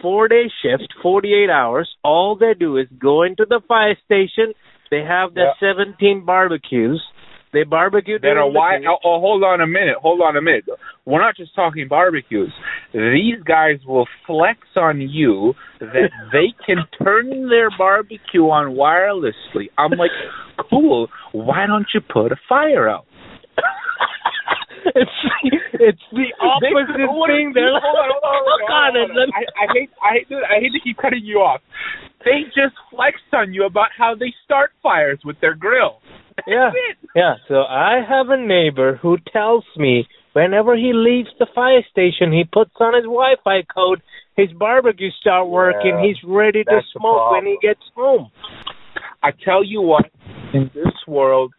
four 0.02 0.28
day 0.30 0.46
shift, 0.62 0.94
forty 1.02 1.34
eight 1.34 1.50
hours. 1.50 1.90
All 2.04 2.38
they 2.38 2.54
do 2.58 2.78
is 2.78 2.88
go 3.00 3.24
into 3.24 3.46
the 3.48 3.62
fire 3.68 3.98
station, 4.06 4.54
They 4.90 5.04
have 5.04 5.34
the 5.34 5.52
Yeah. 5.62 5.74
17 5.74 6.24
barbecues. 6.26 7.04
They 7.54 7.64
barbecue. 7.64 8.20
That 8.20 8.36
are 8.38 8.50
why? 8.50 8.78
Oh, 8.88 8.98
oh, 9.06 9.20
hold 9.20 9.44
on 9.44 9.62
a 9.62 9.68
minute. 9.68 9.96
Hold 10.02 10.22
on 10.22 10.36
a 10.36 10.42
minute. 10.42 10.66
We're 11.06 11.22
not 11.22 11.36
just 11.38 11.56
talking 11.56 11.88
barbecues. 11.88 12.52
These 12.94 13.42
guys 13.46 13.78
will 13.88 14.08
flex 14.26 14.60
on 14.76 15.00
you 15.02 15.54
that 15.80 16.10
they 16.34 16.54
can 16.66 16.78
turn 17.02 17.50
their 17.50 17.70
barbecue 17.78 18.44
on 18.44 18.76
wirelessly. 18.76 19.70
I'm 19.78 19.92
like, 19.92 20.12
cool. 20.70 21.08
Why 21.32 21.66
don't 21.68 21.88
you 21.94 22.02
put 22.02 22.32
a 22.32 22.38
fire 22.50 22.90
out? 22.90 23.06
it's 24.96 25.12
it's 25.74 26.02
the 26.12 26.28
opposite 26.42 26.98
They- 26.98 27.06
what- 27.06 27.28
thing. 27.30 27.52
They're 27.54 27.72
like, 27.72 27.84
hold 27.84 27.98
on, 27.98 28.10
hold 28.12 28.24
on, 28.24 28.32
hold 28.34 28.48
look 28.62 28.70
on, 28.70 28.98
on 28.98 29.10
hold 29.10 29.18
on. 29.18 29.30
I, 29.34 29.44
I 29.64 29.66
hate, 29.74 29.90
I 30.04 30.14
hate, 30.20 30.30
dude, 30.30 30.44
I 30.44 30.60
hate 30.60 30.72
to 30.74 30.80
keep 30.84 30.98
cutting 30.98 31.24
you 31.26 31.38
off. 31.38 31.62
They 32.26 32.44
just 32.48 32.76
flexed 32.92 33.32
on 33.34 33.54
you 33.54 33.66
about 33.66 33.88
how 33.98 34.16
they 34.16 34.34
start 34.44 34.72
fires 34.84 35.20
with 35.24 35.40
their 35.40 35.56
grill. 35.56 36.00
Yeah. 36.48 36.70
It. 36.70 36.98
Yeah, 37.16 37.36
so 37.48 37.56
I 37.64 38.02
have 38.08 38.30
a 38.30 38.38
neighbor 38.38 39.00
who 39.02 39.18
tells 39.34 39.66
me 39.76 40.08
whenever 40.34 40.76
he 40.76 40.92
leaves 40.94 41.30
the 41.40 41.48
fire 41.54 41.82
station, 41.90 42.32
he 42.32 42.44
puts 42.44 42.72
on 42.80 42.94
his 42.94 43.06
Wi-Fi 43.06 43.64
code, 43.74 44.02
his 44.36 44.50
barbecue 44.54 45.10
start 45.20 45.50
working, 45.50 45.96
Yeah, 45.98 46.04
he's 46.04 46.18
ready 46.24 46.64
to 46.64 46.82
smoke 46.96 47.32
when 47.32 47.46
he 47.46 47.58
gets 47.62 47.82
home. 47.96 48.30
I 49.24 49.32
tell 49.44 49.64
you 49.64 49.82
what, 49.82 50.06
in 50.54 50.70
this 50.74 50.94
world, 51.08 51.54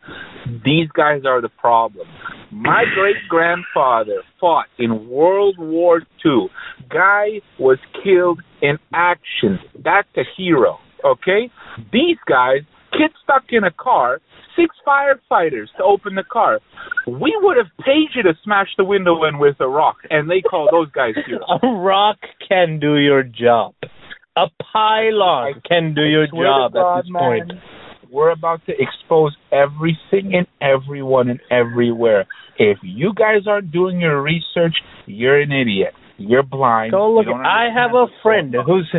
these 0.64 0.88
guys 0.94 1.22
are 1.26 1.40
the 1.42 1.48
problem. 1.48 2.06
My 2.52 2.84
great 2.94 3.16
grandfather 3.28 4.22
fought 4.40 4.68
in 4.78 5.08
World 5.08 5.56
War 5.58 6.02
II. 6.24 6.46
Guy 6.88 7.40
was 7.58 7.78
killed 8.02 8.40
in 8.62 8.78
action. 8.94 9.58
That's 9.84 10.08
a 10.16 10.22
hero, 10.36 10.78
okay? 11.04 11.50
These 11.92 12.16
guys, 12.26 12.60
kid 12.92 13.10
stuck 13.22 13.44
in 13.50 13.64
a 13.64 13.72
car, 13.72 14.20
six 14.58 14.74
firefighters 14.86 15.66
to 15.76 15.84
open 15.84 16.14
the 16.14 16.24
car. 16.24 16.58
We 17.06 17.36
would 17.42 17.56
have 17.56 17.66
paid 17.84 18.08
you 18.14 18.22
to 18.24 18.34
smash 18.44 18.68
the 18.76 18.84
window 18.84 19.24
in 19.24 19.38
with 19.38 19.56
a 19.60 19.68
rock, 19.68 19.96
and 20.10 20.28
they 20.28 20.40
call 20.40 20.68
those 20.70 20.90
guys 20.90 21.14
heroes. 21.26 21.44
A 21.62 21.66
rock 21.66 22.18
can 22.46 22.80
do 22.80 22.96
your 22.96 23.22
job. 23.22 23.74
A 24.36 24.46
pylon 24.72 25.62
can 25.66 25.94
do 25.94 26.02
your 26.02 26.26
job 26.26 26.72
God, 26.72 26.98
at 26.98 27.04
this 27.04 27.12
point. 27.12 27.52
We're 28.10 28.30
about 28.30 28.64
to 28.66 28.72
expose 28.72 29.36
everything 29.52 30.34
and 30.34 30.46
everyone 30.62 31.28
and 31.28 31.40
everywhere. 31.50 32.26
If 32.58 32.78
you 32.82 33.12
guys 33.14 33.46
aren't 33.46 33.70
doing 33.70 34.00
your 34.00 34.22
research, 34.22 34.74
you're 35.06 35.40
an 35.40 35.52
idiot. 35.52 35.92
You're 36.16 36.42
blind. 36.42 36.92
Go 36.92 37.12
look. 37.12 37.26
You 37.26 37.34
I 37.34 37.68
have 37.72 37.94
a 37.94 38.06
friend 38.22 38.54
whose 38.66 38.90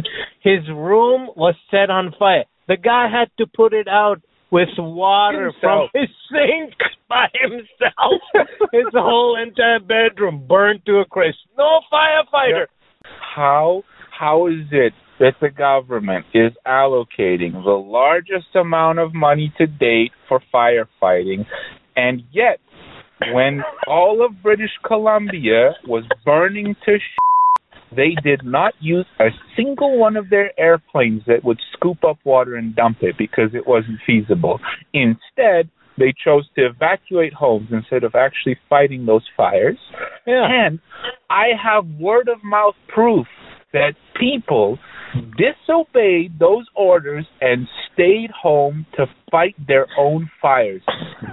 his 0.41 0.67
room 0.69 1.29
was 1.35 1.55
set 1.69 1.89
on 1.89 2.13
fire. 2.17 2.45
The 2.67 2.77
guy 2.77 3.07
had 3.11 3.29
to 3.39 3.47
put 3.47 3.73
it 3.73 3.87
out 3.87 4.21
with 4.51 4.69
water 4.77 5.53
from 5.61 5.87
his 5.93 6.09
sink 6.31 6.73
by 7.09 7.27
himself. 7.33 8.21
his 8.71 8.85
whole 8.93 9.37
entire 9.41 9.79
bedroom 9.79 10.45
burned 10.47 10.81
to 10.85 10.99
a 10.99 11.05
crisp. 11.05 11.37
No 11.57 11.79
firefighter. 11.91 12.65
How 13.35 13.83
how 14.17 14.47
is 14.47 14.67
it 14.71 14.93
that 15.19 15.35
the 15.41 15.49
government 15.49 16.25
is 16.33 16.51
allocating 16.67 17.51
the 17.63 17.83
largest 17.85 18.55
amount 18.55 18.99
of 18.99 19.13
money 19.13 19.53
to 19.57 19.67
date 19.67 20.11
for 20.27 20.41
firefighting, 20.53 21.45
and 21.95 22.23
yet 22.31 22.59
when 23.33 23.61
all 23.87 24.25
of 24.25 24.41
British 24.41 24.71
Columbia 24.85 25.73
was 25.87 26.03
burning 26.25 26.75
to 26.85 26.97
sh- 26.97 27.19
they 27.95 28.15
did 28.23 28.43
not 28.43 28.73
use 28.79 29.05
a 29.19 29.29
single 29.55 29.97
one 29.97 30.15
of 30.15 30.29
their 30.29 30.57
airplanes 30.59 31.23
that 31.27 31.43
would 31.43 31.59
scoop 31.73 32.03
up 32.03 32.17
water 32.23 32.55
and 32.55 32.75
dump 32.75 32.97
it 33.01 33.15
because 33.17 33.49
it 33.53 33.67
wasn't 33.67 33.99
feasible. 34.05 34.59
Instead, 34.93 35.69
they 35.97 36.13
chose 36.23 36.47
to 36.55 36.65
evacuate 36.65 37.33
homes 37.33 37.69
instead 37.71 38.03
of 38.03 38.15
actually 38.15 38.57
fighting 38.69 39.05
those 39.05 39.23
fires. 39.35 39.77
Yeah. 40.25 40.47
And 40.49 40.79
I 41.29 41.47
have 41.61 41.85
word 41.99 42.29
of 42.29 42.43
mouth 42.43 42.75
proof 42.87 43.27
that 43.73 43.93
people 44.19 44.79
disobeyed 45.37 46.39
those 46.39 46.65
orders 46.75 47.25
and 47.41 47.67
stayed 47.93 48.31
home 48.31 48.85
to 48.95 49.05
fight 49.29 49.55
their 49.67 49.87
own 49.97 50.29
fires. 50.41 50.81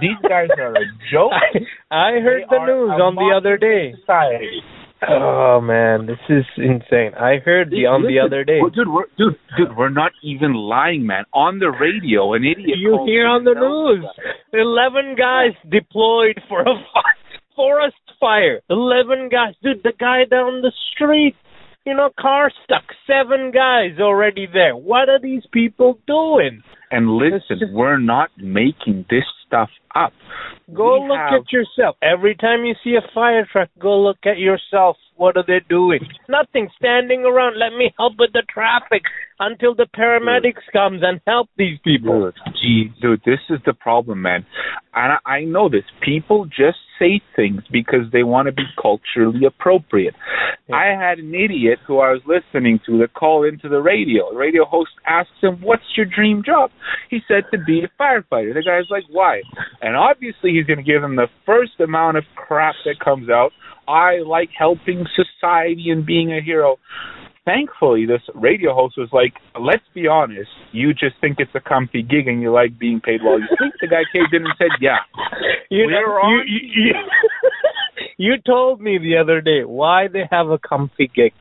These 0.01 0.17
guys 0.27 0.49
are 0.57 0.73
a 0.73 0.85
joke. 1.11 1.31
I 1.91 2.19
heard 2.19 2.43
They 2.49 2.57
the 2.57 2.65
news 2.65 2.91
on 3.01 3.15
the 3.15 3.33
other 3.35 3.57
day. 3.57 3.93
Society. 4.01 4.61
Oh 5.07 5.61
man, 5.61 6.05
this 6.07 6.17
is 6.29 6.45
insane. 6.57 7.13
I 7.19 7.37
heard 7.43 7.69
the 7.69 7.85
on 7.85 8.01
the 8.03 8.19
other 8.19 8.43
day. 8.43 8.59
dude, 8.73 8.87
we're, 8.87 9.05
dude, 9.17 9.37
dude, 9.57 9.75
we're 9.77 9.89
not 9.89 10.11
even 10.23 10.53
lying, 10.53 11.05
man. 11.05 11.25
On 11.33 11.59
the 11.59 11.69
radio, 11.69 12.33
an 12.33 12.43
idiot. 12.43 12.79
You 12.79 13.03
hear 13.05 13.27
on 13.27 13.43
the 13.43 13.53
news, 13.53 14.05
eleven 14.53 15.15
guys 15.17 15.53
deployed 15.69 16.41
for 16.49 16.61
a 16.61 16.73
forest 17.55 17.95
fire. 18.19 18.61
Eleven 18.69 19.29
guys, 19.29 19.53
dude. 19.61 19.83
The 19.83 19.93
guy 19.99 20.25
down 20.29 20.61
the 20.61 20.71
street, 20.93 21.35
you 21.85 21.93
know, 21.93 22.09
car 22.19 22.51
stuck. 22.63 22.83
Seven 23.05 23.51
guys 23.51 23.99
already 23.99 24.47
there. 24.51 24.75
What 24.75 25.09
are 25.09 25.19
these 25.21 25.43
people 25.53 25.99
doing? 26.07 26.63
And 26.89 27.09
listen, 27.17 27.59
just- 27.59 27.73
we're 27.73 27.99
not 27.99 28.31
making 28.37 29.05
this 29.09 29.25
stuff 29.47 29.69
up. 29.95 30.13
Go 30.73 31.01
We 31.01 31.09
look 31.09 31.17
have- 31.17 31.33
at 31.41 31.51
yourself. 31.51 31.95
Every 32.01 32.35
time 32.35 32.65
you 32.65 32.75
see 32.83 32.95
a 32.95 33.01
fire 33.13 33.45
truck, 33.51 33.69
go 33.79 33.99
look 33.99 34.17
at 34.25 34.37
yourself. 34.37 34.97
What 35.15 35.35
are 35.35 35.43
they 35.47 35.61
doing? 35.67 36.01
Nothing. 36.29 36.69
Standing 36.77 37.25
around. 37.25 37.57
Let 37.57 37.73
me 37.73 37.91
help 37.97 38.13
with 38.19 38.33
the 38.33 38.43
traffic 38.47 39.01
until 39.39 39.73
the 39.73 39.87
paramedics 39.87 40.61
comes 40.71 41.01
and 41.03 41.19
help 41.25 41.49
these 41.57 41.79
people. 41.83 42.25
Dude, 42.31 42.35
gee, 42.61 42.91
dude, 43.01 43.21
this 43.25 43.39
is 43.49 43.59
the 43.65 43.73
problem, 43.73 44.21
man. 44.21 44.45
And 44.93 45.13
I, 45.25 45.37
I 45.37 45.43
know 45.45 45.69
this. 45.69 45.85
People 46.01 46.45
just 46.45 46.77
say 46.99 47.19
things 47.35 47.63
because 47.71 48.11
they 48.11 48.21
want 48.23 48.45
to 48.47 48.51
be 48.51 48.65
culturally 48.79 49.45
appropriate. 49.45 50.13
Yeah. 50.67 50.75
I 50.75 50.85
had 50.87 51.17
an 51.17 51.33
idiot 51.33 51.79
who 51.87 51.99
I 51.99 52.11
was 52.11 52.21
listening 52.27 52.79
to 52.85 52.99
that 52.99 53.13
called 53.15 53.45
into 53.45 53.69
the 53.69 53.81
radio. 53.81 54.29
The 54.31 54.37
radio 54.37 54.65
host 54.65 54.91
asked 55.07 55.29
him, 55.41 55.61
"What's 55.61 55.95
your 55.95 56.05
dream 56.05 56.43
job?" 56.43 56.69
He 57.09 57.21
said 57.27 57.45
to 57.51 57.57
be 57.57 57.83
a 57.83 57.87
firefighter. 57.99 58.53
The 58.53 58.63
guy's 58.63 58.89
like, 58.91 59.05
"Why?" 59.09 59.36
And 59.81 59.95
obviously, 59.95 60.51
he's 60.51 60.65
going 60.65 60.77
to 60.77 60.83
give 60.83 61.03
him 61.03 61.15
the 61.15 61.27
first 61.45 61.79
amount 61.79 62.17
of 62.17 62.23
crap 62.35 62.75
that 62.85 62.99
comes 63.03 63.29
out. 63.29 63.51
I 63.87 64.19
like 64.25 64.49
helping 64.57 65.05
society 65.15 65.89
and 65.89 66.05
being 66.05 66.33
a 66.33 66.41
hero 66.41 66.77
thankfully 67.45 68.05
this 68.05 68.19
radio 68.35 68.75
host 68.75 68.95
was 68.97 69.07
like 69.13 69.31
let's 69.57 69.85
be 69.93 70.05
honest 70.05 70.49
you 70.73 70.93
just 70.93 71.15
think 71.21 71.37
it's 71.39 71.55
a 71.55 71.61
comfy 71.61 72.03
gig 72.03 72.27
and 72.27 72.41
you 72.41 72.51
like 72.51 72.77
being 72.77 72.99
paid 72.99 73.23
while 73.23 73.39
you 73.39 73.47
sleep 73.57 73.71
the 73.79 73.87
guy 73.87 74.03
caved 74.11 74.33
in 74.33 74.43
and 74.43 74.53
said 74.57 74.67
yeah 74.81 74.97
You 75.69 75.87
know, 75.87 75.97
on 75.97 76.47
you, 76.47 76.59
you, 76.59 76.83
you, 76.85 76.93
you 78.17 78.33
told 78.45 78.79
me 78.79 78.97
the 78.99 79.17
other 79.17 79.41
day 79.41 79.65
why 79.65 80.07
they 80.07 80.23
have 80.31 80.47
a 80.49 80.57
comfy 80.57 81.11
gig. 81.13 81.33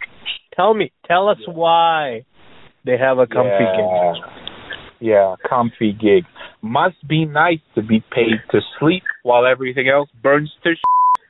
Tell 0.54 0.74
me, 0.74 0.90
tell 1.06 1.28
us 1.28 1.38
why 1.46 2.24
they 2.84 2.98
have 2.98 3.18
a 3.18 3.26
comfy 3.26 3.50
yeah. 3.60 4.12
gig. 4.14 4.45
Yeah 5.00 5.34
comfy 5.48 5.92
gig 5.92 6.24
must 6.62 6.96
be 7.08 7.24
nice 7.24 7.60
to 7.74 7.82
be 7.82 8.00
paid 8.12 8.40
to 8.50 8.60
sleep 8.78 9.02
while 9.22 9.46
everything 9.46 9.88
else 9.88 10.08
burns 10.22 10.50
to 10.62 10.74
sh- 10.74 10.80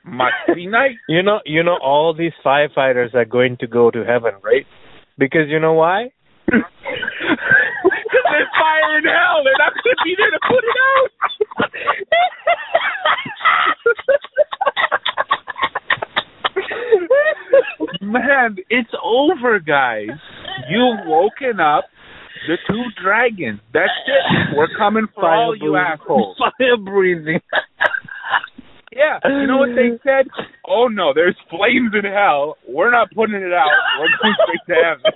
must 0.05 0.35
be 0.55 0.65
nice 0.79 0.95
You 1.07 1.21
know, 1.21 1.39
you 1.45 1.63
know, 1.63 1.77
all 1.81 2.13
these 2.13 2.33
firefighters 2.45 3.13
are 3.13 3.25
going 3.25 3.57
to 3.57 3.67
go 3.67 3.91
to 3.91 4.03
heaven, 4.03 4.33
right? 4.41 4.65
Because 5.17 5.47
you 5.49 5.59
know 5.59 5.73
why? 5.73 6.11
there's 6.47 6.63
fire 8.57 8.97
in 8.97 9.03
hell 9.03 9.43
not 9.59 9.73
going 9.83 9.95
to 9.97 10.03
be 10.03 10.15
there 10.17 10.31
to 10.31 10.39
put 10.47 10.63
it 10.63 10.77
out 10.95 11.11
Man, 18.01 18.55
it's 18.69 18.89
over, 19.03 19.59
guys. 19.59 20.09
You've 20.69 21.05
woken 21.05 21.59
up 21.59 21.85
the 22.47 22.57
two 22.67 22.83
dragons. 23.01 23.59
That's 23.73 23.89
it. 24.05 24.55
We're 24.55 24.75
coming 24.77 25.07
for 25.13 25.29
all 25.29 25.55
you 25.55 25.75
assholes. 25.75 26.37
Fire 26.59 26.77
breathing. 26.77 27.39
Yeah, 28.91 29.19
you 29.25 29.45
know 29.47 29.57
what 29.57 29.75
they 29.75 29.97
said? 30.03 30.27
Oh 30.67 30.87
no, 30.87 31.13
there's 31.13 31.35
flames 31.49 31.93
in 31.93 32.09
hell. 32.11 32.57
We're 32.67 32.91
not 32.91 33.09
putting 33.13 33.35
it 33.35 33.53
out. 33.53 33.69
We're 33.99 34.09
going 34.21 34.35
straight 34.43 34.65
to 34.67 34.75
heaven. 34.83 35.11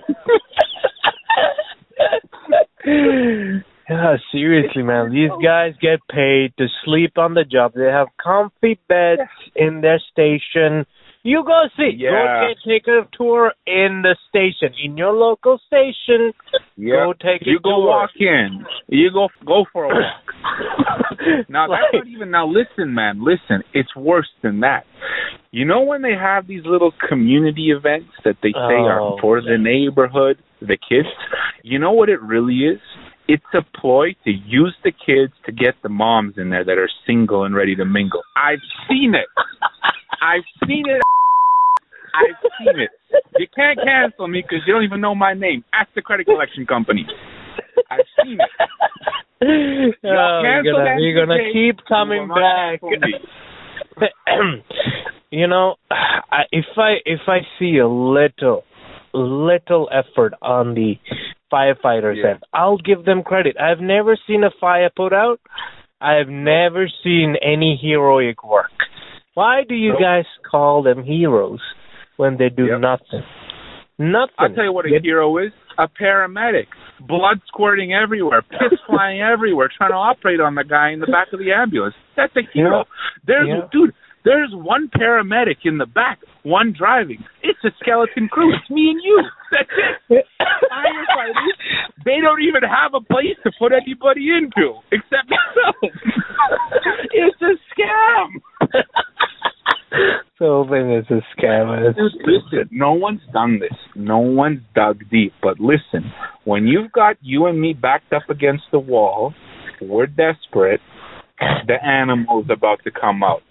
Yeah, 3.88 4.16
seriously, 4.30 4.82
man. 4.82 5.10
These 5.12 5.30
guys 5.44 5.74
get 5.80 5.98
paid 6.10 6.54
to 6.58 6.66
sleep 6.84 7.18
on 7.18 7.34
the 7.34 7.44
job. 7.44 7.72
They 7.74 7.90
have 7.92 8.08
comfy 8.22 8.78
beds 8.88 9.28
in 9.54 9.80
their 9.82 10.00
station. 10.12 10.86
You 11.24 11.44
go 11.46 11.62
see. 11.76 11.92
Yeah. 11.96 12.10
Go 12.10 12.48
get, 12.48 12.70
take 12.72 12.86
a 12.88 13.06
tour 13.16 13.52
in 13.66 14.02
the 14.02 14.16
station, 14.28 14.74
in 14.84 14.96
your 14.96 15.12
local 15.12 15.60
station. 15.66 16.32
Yeah. 16.76 17.06
Go 17.06 17.12
take 17.12 17.46
you 17.46 17.58
a 17.58 17.60
go 17.62 17.76
tour. 17.76 17.86
walk 17.86 18.10
in. 18.18 18.64
You 18.88 19.10
go 19.12 19.28
go 19.46 19.64
for 19.72 19.84
a 19.84 19.88
walk. 19.88 20.24
Now 21.48 21.68
that's 21.68 21.82
Like- 21.92 22.04
not 22.04 22.06
even 22.08 22.30
now 22.32 22.46
listen 22.48 22.92
man, 22.94 23.22
listen, 23.24 23.62
it's 23.72 23.94
worse 23.94 24.28
than 24.42 24.60
that. 24.60 24.84
You 25.52 25.64
know 25.64 25.82
when 25.82 26.02
they 26.02 26.14
have 26.20 26.48
these 26.48 26.62
little 26.64 26.92
community 27.08 27.70
events 27.70 28.10
that 28.24 28.36
they 28.42 28.48
say 28.50 28.56
Oh, 28.56 29.14
are 29.16 29.20
for 29.20 29.40
the 29.40 29.56
neighborhood, 29.58 30.38
the 30.60 30.76
kids? 30.76 31.06
You 31.62 31.78
know 31.78 31.92
what 31.92 32.08
it 32.08 32.20
really 32.20 32.56
is? 32.64 32.80
It's 33.28 33.44
a 33.54 33.62
ploy 33.78 34.16
to 34.24 34.30
use 34.30 34.74
the 34.82 34.90
kids 34.90 35.32
to 35.46 35.52
get 35.52 35.74
the 35.84 35.88
moms 35.88 36.34
in 36.38 36.50
there 36.50 36.64
that 36.64 36.76
are 36.78 36.90
single 37.06 37.44
and 37.44 37.54
ready 37.54 37.76
to 37.76 37.84
mingle. 37.84 38.22
I've 38.36 38.58
seen 38.88 39.14
it. 39.14 39.28
I've 40.22 40.44
seen 40.66 40.84
it. 40.88 41.02
I've 42.14 42.36
seen 42.58 42.80
it. 42.80 42.90
You 43.38 43.46
can't 43.54 43.78
cancel 43.82 44.28
me 44.28 44.42
because 44.42 44.62
you 44.66 44.72
don't 44.72 44.84
even 44.84 45.00
know 45.00 45.14
my 45.14 45.34
name. 45.34 45.64
Ask 45.74 45.88
the 45.94 46.02
credit 46.02 46.26
collection 46.26 46.66
company. 46.66 47.04
I've 47.90 48.06
seen 48.24 48.38
it. 48.40 48.50
Oh, 49.44 50.40
you're 50.44 50.62
gonna, 50.62 50.94
you're 51.00 51.26
gonna 51.26 51.52
keep 51.52 51.84
coming 51.88 52.28
You 52.28 52.34
back. 52.34 52.80
you 55.32 55.48
know, 55.48 55.74
I, 55.90 56.42
if 56.52 56.64
I 56.76 56.92
if 57.04 57.20
I 57.26 57.38
see 57.58 57.78
a 57.78 57.88
little 57.88 58.62
little 59.12 59.90
effort 59.92 60.34
on 60.42 60.74
the 60.74 60.94
firefighters 61.52 62.22
Yeah. 62.22 62.30
end, 62.34 62.44
I'll 62.54 62.78
give 62.78 63.04
them 63.04 63.24
credit. 63.24 63.56
I've 63.60 63.80
never 63.80 64.16
seen 64.28 64.44
a 64.44 64.50
fire 64.60 64.90
put 64.94 65.12
out. 65.12 65.40
I've 66.00 66.28
never 66.28 66.88
seen 67.02 67.34
any 67.42 67.76
heroic 67.82 68.44
work. 68.44 68.70
Why 69.34 69.62
do 69.68 69.74
you 69.74 69.90
Nope. 69.92 70.00
guys 70.00 70.24
call 70.50 70.82
them 70.82 71.02
heroes 71.04 71.60
when 72.16 72.36
they 72.36 72.48
do 72.50 72.66
Yep. 72.66 72.80
nothing? 72.80 73.22
Nothing. 73.98 74.34
I'll 74.38 74.52
tell 74.54 74.64
you 74.64 74.72
what 74.72 74.86
a 74.86 74.90
Get- 74.90 75.02
hero 75.04 75.36
is. 75.38 75.52
A 75.78 75.88
paramedic. 75.88 76.66
Blood 77.00 77.40
squirting 77.46 77.94
everywhere, 77.94 78.42
piss 78.42 78.78
flying 78.86 79.22
everywhere, 79.22 79.68
trying 79.74 79.90
to 79.90 79.96
operate 79.96 80.38
on 80.40 80.54
the 80.54 80.64
guy 80.64 80.90
in 80.90 81.00
the 81.00 81.06
back 81.06 81.32
of 81.32 81.38
the 81.38 81.50
ambulance. 81.52 81.94
That's 82.14 82.34
a 82.36 82.42
hero. 82.52 82.84
There's 83.26 83.48
dude, 83.72 83.94
there's 84.24 84.50
one 84.54 84.88
paramedic 84.94 85.64
in 85.64 85.78
the 85.78 85.86
back, 85.86 86.18
one 86.42 86.72
driving. 86.76 87.24
It's 87.42 87.58
a 87.64 87.70
skeleton 87.80 88.28
crew. 88.28 88.52
It's 88.54 88.68
me 88.70 88.90
and 88.90 89.00
you. 89.02 89.22
That's 89.50 89.68
it. 90.10 90.26
Firefighters, 90.40 92.04
they 92.04 92.20
don't 92.20 92.42
even 92.42 92.62
have 92.68 92.92
a 92.94 93.00
place 93.00 93.36
to 93.44 93.52
put 93.58 93.72
anybody 93.72 94.28
into 94.30 94.74
except 94.92 95.28
themselves. 95.32 95.96
it's 97.12 97.40
a 97.42 97.54
scam. 97.72 98.28
so 100.38 100.66
thing 100.70 100.92
is 100.92 101.06
a 101.10 101.20
scam. 101.36 101.94
Dude, 101.94 102.12
listen, 102.26 102.68
no 102.70 102.92
one's 102.92 103.20
done 103.32 103.58
this. 103.60 103.76
No 103.94 104.18
one's 104.18 104.60
dug 104.74 105.00
deep. 105.10 105.32
But 105.42 105.60
listen, 105.60 106.12
when 106.44 106.66
you've 106.66 106.92
got 106.92 107.16
you 107.20 107.46
and 107.46 107.60
me 107.60 107.72
backed 107.74 108.12
up 108.12 108.28
against 108.30 108.64
the 108.72 108.78
wall, 108.78 109.34
we're 109.80 110.06
desperate. 110.06 110.80
The 111.66 111.74
animal's 111.84 112.46
about 112.50 112.78
to 112.84 112.90
come 112.92 113.24
out. 113.24 113.42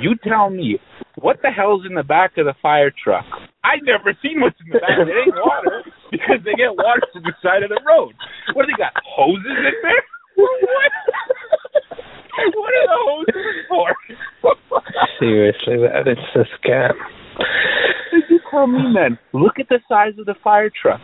You 0.00 0.14
tell 0.24 0.48
me, 0.48 0.78
what 1.16 1.42
the 1.42 1.50
hell's 1.50 1.84
in 1.86 1.94
the 1.94 2.02
back 2.02 2.38
of 2.38 2.46
the 2.46 2.54
fire 2.62 2.90
truck? 2.90 3.26
I've 3.62 3.84
never 3.84 4.16
seen 4.22 4.40
what's 4.40 4.56
in 4.64 4.72
the 4.72 4.78
back. 4.78 4.96
It 4.96 5.12
ain't 5.12 5.36
water 5.36 5.84
because 6.10 6.40
they 6.44 6.54
get 6.56 6.72
water 6.72 7.02
from 7.12 7.22
the 7.22 7.32
side 7.42 7.62
of 7.62 7.68
the 7.68 7.80
road. 7.86 8.14
What 8.54 8.64
do 8.64 8.72
they 8.72 8.80
got? 8.80 8.92
Hoses 9.04 9.44
in 9.44 9.76
there? 9.82 10.04
What 12.34 12.74
are 12.74 12.86
the 12.86 12.98
hoses 12.98 13.56
for? 13.68 13.94
Seriously 15.24 15.76
that 15.88 16.06
is 16.06 16.18
a 16.34 16.44
scam. 16.58 16.92
you 18.28 18.40
tell 18.50 18.66
me 18.66 18.80
then. 18.94 19.18
Look 19.32 19.58
at 19.58 19.68
the 19.68 19.80
size 19.88 20.12
of 20.18 20.26
the 20.26 20.34
fire 20.44 20.70
truck. 20.70 21.00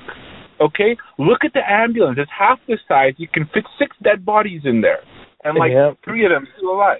Okay? 0.60 0.96
Look 1.18 1.44
at 1.44 1.52
the 1.54 1.60
ambulance. 1.68 2.18
It's 2.20 2.30
half 2.36 2.58
the 2.68 2.76
size. 2.86 3.14
You 3.16 3.28
can 3.32 3.48
fit 3.54 3.64
six 3.78 3.96
dead 4.02 4.24
bodies 4.24 4.62
in 4.64 4.80
there. 4.80 5.00
And 5.42 5.58
like 5.58 5.72
Yep. 5.72 5.98
three 6.04 6.24
of 6.26 6.30
them 6.30 6.46
still 6.56 6.72
alive. 6.72 6.98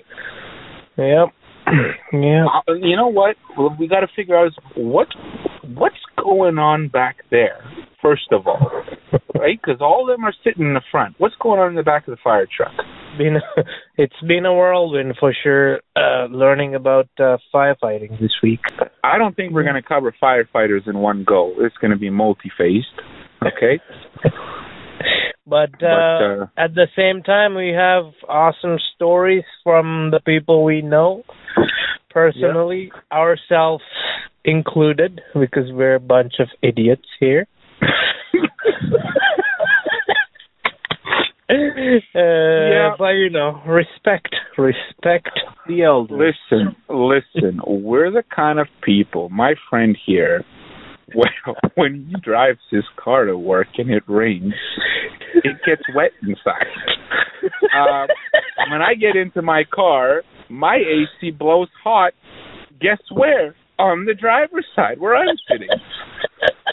Yep. 0.97 1.29
yeah. 2.15 2.47
Uh, 2.67 2.73
You 2.73 2.97
know 2.97 3.09
what? 3.09 3.37
We 3.79 3.87
got 3.87 4.01
to 4.01 4.09
figure 4.17 4.37
out 4.37 4.47
is 4.49 4.57
what 4.77 5.09
what's 5.75 5.95
going 6.23 6.59
on 6.59 6.89
back 6.89 7.19
there. 7.31 7.63
First 8.03 8.33
of 8.33 8.47
all, 8.47 8.71
right? 9.39 9.61
Because 9.63 9.81
all 9.83 10.09
of 10.11 10.17
them 10.17 10.25
are 10.25 10.33
sitting 10.43 10.65
in 10.65 10.73
the 10.75 10.81
front. 10.91 11.15
What's 11.19 11.35
going 11.41 11.61
on 11.61 11.69
in 11.69 11.75
the 11.75 11.83
back 11.83 12.09
of 12.09 12.13
the 12.13 12.21
fire 12.25 12.47
truck? 12.57 12.73
Been 13.19 13.39
it's 13.97 14.21
been 14.27 14.47
a 14.47 14.55
whirlwind 14.55 15.17
for 15.19 15.35
sure. 15.43 15.81
Uh, 15.97 16.27
learning 16.27 16.75
about 16.75 17.09
uh, 17.19 17.39
firefighting 17.53 18.19
this 18.21 18.35
week. 18.43 18.61
I 19.05 19.19
don't 19.19 19.35
think 19.35 19.53
we're 19.53 19.65
going 19.65 19.75
to 19.75 19.83
cover 19.83 20.15
firefighters 20.23 20.87
in 20.87 20.99
one 20.99 21.25
go. 21.25 21.55
It's 21.59 21.77
going 21.77 21.93
to 21.93 21.99
be 21.99 22.11
multi-phased. 22.11 22.87
Okay. 23.43 23.81
But, 24.23 24.33
But, 25.47 25.83
uh, 25.83 25.87
uh, 25.87 26.47
at 26.57 26.75
the 26.75 26.87
same 26.95 27.23
time, 27.23 27.57
we 27.57 27.71
have 27.71 28.13
awesome 28.29 28.79
stories 28.95 29.45
from 29.65 30.11
the 30.13 30.21
people 30.21 30.63
we 30.63 30.81
know 30.81 31.25
personally, 32.11 32.93
ourselves 33.13 33.85
included, 34.45 35.21
because 35.35 35.71
we're 35.71 35.95
a 35.95 36.01
bunch 36.01 36.35
of 36.39 36.49
idiots 36.63 37.07
here. 37.19 37.47
Uh, 41.51 42.97
But 42.99 43.11
you 43.11 43.31
know, 43.31 43.61
respect, 43.67 44.35
respect 44.57 45.31
the 45.67 45.83
elders. 45.83 46.35
Listen, 46.51 46.77
listen. 46.89 47.61
We're 47.67 48.11
the 48.11 48.25
kind 48.35 48.59
of 48.59 48.69
people. 48.83 49.29
My 49.29 49.55
friend 49.69 49.97
here, 50.07 50.45
when 51.15 51.29
when 51.75 52.07
he 52.09 52.21
drives 52.21 52.61
his 52.71 52.85
car 52.97 53.25
to 53.25 53.37
work 53.37 53.69
and 53.79 53.91
it 53.91 54.05
rains, 54.07 54.55
it 55.35 55.57
gets 55.67 55.83
wet 55.95 56.13
inside. 56.23 56.67
Uh, 57.75 58.07
when 58.71 58.83
I 58.83 58.95
get 58.95 59.17
into 59.17 59.43
my 59.43 59.65
car, 59.73 60.23
my 60.49 60.77
AC 60.77 61.31
blows 61.31 61.69
hot. 61.83 62.13
Guess 62.81 62.99
where? 63.13 63.55
On 63.81 64.05
the 64.05 64.15
driver's 64.15 64.67
side, 64.77 65.01
where 65.01 65.17
I'm 65.17 65.37
sitting. 65.51 65.69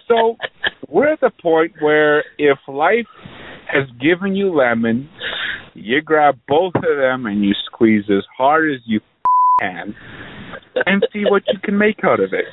So 0.08 0.36
we're 0.89 1.12
at 1.12 1.22
the 1.22 1.32
point 1.41 1.72
where 1.80 2.24
if 2.38 2.58
life 2.67 3.08
has 3.72 3.88
given 4.02 4.36
you 4.36 4.54
lemon, 4.54 5.10
you 5.74 6.02
grab 6.02 6.39
both 6.48 6.74
of 6.76 6.98
them 6.98 7.26
and 7.26 7.43
you 7.43 7.54
squeeze 7.65 8.04
as 8.10 8.24
hard 8.38 8.72
as 8.74 8.82
you 8.86 9.00
can 9.60 9.96
and 10.86 11.06
see 11.13 11.24
what 11.30 11.43
you 11.48 11.60
can 11.63 11.78
make 11.78 12.04
out 12.04 12.20
of 12.20 12.34
it. 12.34 12.46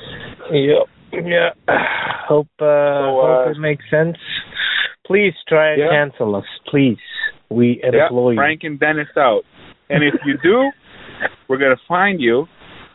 Yep. 0.51 1.25
Yeah. 1.25 1.49
Hope 2.27 2.47
uh, 2.59 2.65
uh, 2.65 3.45
hope 3.45 3.55
it 3.55 3.59
makes 3.59 3.83
sense. 3.91 4.17
Please 5.05 5.33
try 5.47 5.73
and 5.73 5.79
Yeah. 5.81 5.89
cancel 5.91 6.35
us, 6.35 6.45
please. 6.67 6.97
We 7.49 7.79
Yeah, 7.83 8.05
implore 8.05 8.33
you. 8.33 8.37
Frank 8.37 8.61
and 8.63 8.79
Dennis 8.79 9.07
out. 9.15 9.43
And 9.89 10.03
if 10.03 10.15
you 10.25 10.35
do, 10.41 10.71
we're 11.47 11.57
gonna 11.59 11.75
find 11.87 12.19
you. 12.19 12.47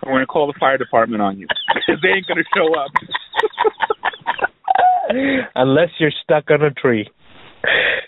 We're 0.04 0.12
gonna 0.12 0.26
call 0.26 0.46
the 0.46 0.58
fire 0.58 0.78
department 0.78 1.22
on 1.22 1.38
you 1.38 1.46
because 1.74 2.00
they 2.02 2.08
ain't 2.08 2.26
gonna 2.26 2.42
show 2.54 2.74
up. 2.74 2.90
Unless 5.54 5.90
you're 5.98 6.12
stuck 6.22 6.50
on 6.50 6.62
a 6.62 6.70
tree. 6.70 7.08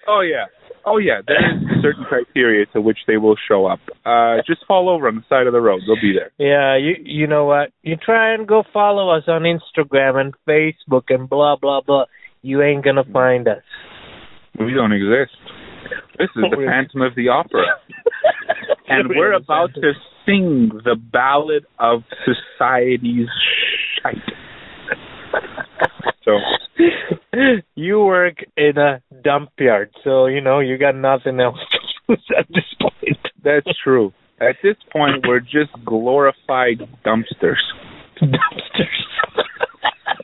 Oh 0.08 0.20
yeah, 0.20 0.46
oh 0.86 0.98
yeah. 0.98 1.20
There 1.26 1.36
is 1.36 1.82
certain 1.82 2.04
criteria 2.04 2.66
to 2.72 2.80
which 2.80 2.98
they 3.06 3.16
will 3.16 3.36
show 3.48 3.66
up. 3.66 3.80
Uh, 4.06 4.36
just 4.46 4.64
fall 4.66 4.88
over 4.88 5.08
on 5.08 5.16
the 5.16 5.24
side 5.28 5.46
of 5.46 5.52
the 5.52 5.60
road. 5.60 5.80
They'll 5.86 6.00
be 6.00 6.16
there. 6.16 6.32
Yeah, 6.38 6.76
you 6.76 6.94
you 7.04 7.26
know 7.26 7.44
what? 7.44 7.72
You 7.82 7.96
try 7.96 8.34
and 8.34 8.46
go 8.46 8.62
follow 8.72 9.10
us 9.10 9.24
on 9.28 9.42
Instagram 9.42 10.20
and 10.20 10.34
Facebook 10.48 11.04
and 11.08 11.28
blah 11.28 11.56
blah 11.56 11.80
blah. 11.80 12.06
You 12.40 12.62
ain't 12.62 12.84
gonna 12.84 13.04
find 13.12 13.46
us. 13.48 13.62
We 14.58 14.72
don't 14.74 14.92
exist. 14.92 15.36
This 16.18 16.28
is 16.36 16.44
the 16.50 16.56
Phantom 16.66 17.02
of 17.02 17.14
the 17.14 17.28
Opera, 17.28 17.64
and 18.92 19.08
we're 19.08 19.32
about 19.32 19.74
to 19.74 19.92
sing 20.26 20.70
the 20.84 20.96
ballad 20.96 21.64
of 21.78 22.02
society's 22.24 23.28
shite. 24.02 24.16
So 26.24 26.38
you 27.74 28.00
work 28.00 28.36
in 28.56 28.78
a 28.78 29.02
dump 29.24 29.50
yard, 29.58 29.90
so 30.04 30.26
you 30.26 30.40
know 30.40 30.60
you 30.60 30.78
got 30.78 30.94
nothing 30.94 31.40
else 31.40 31.58
to 31.72 31.78
lose 32.08 32.26
at 32.38 32.46
this 32.48 32.64
point. 32.80 33.18
that's 33.44 33.66
true. 33.82 34.12
At 34.40 34.56
this 34.62 34.76
point, 34.92 35.24
we're 35.26 35.40
just 35.40 35.72
glorified 35.84 36.80
dumpsters. 37.04 37.62
Dumpsters. 38.20 39.01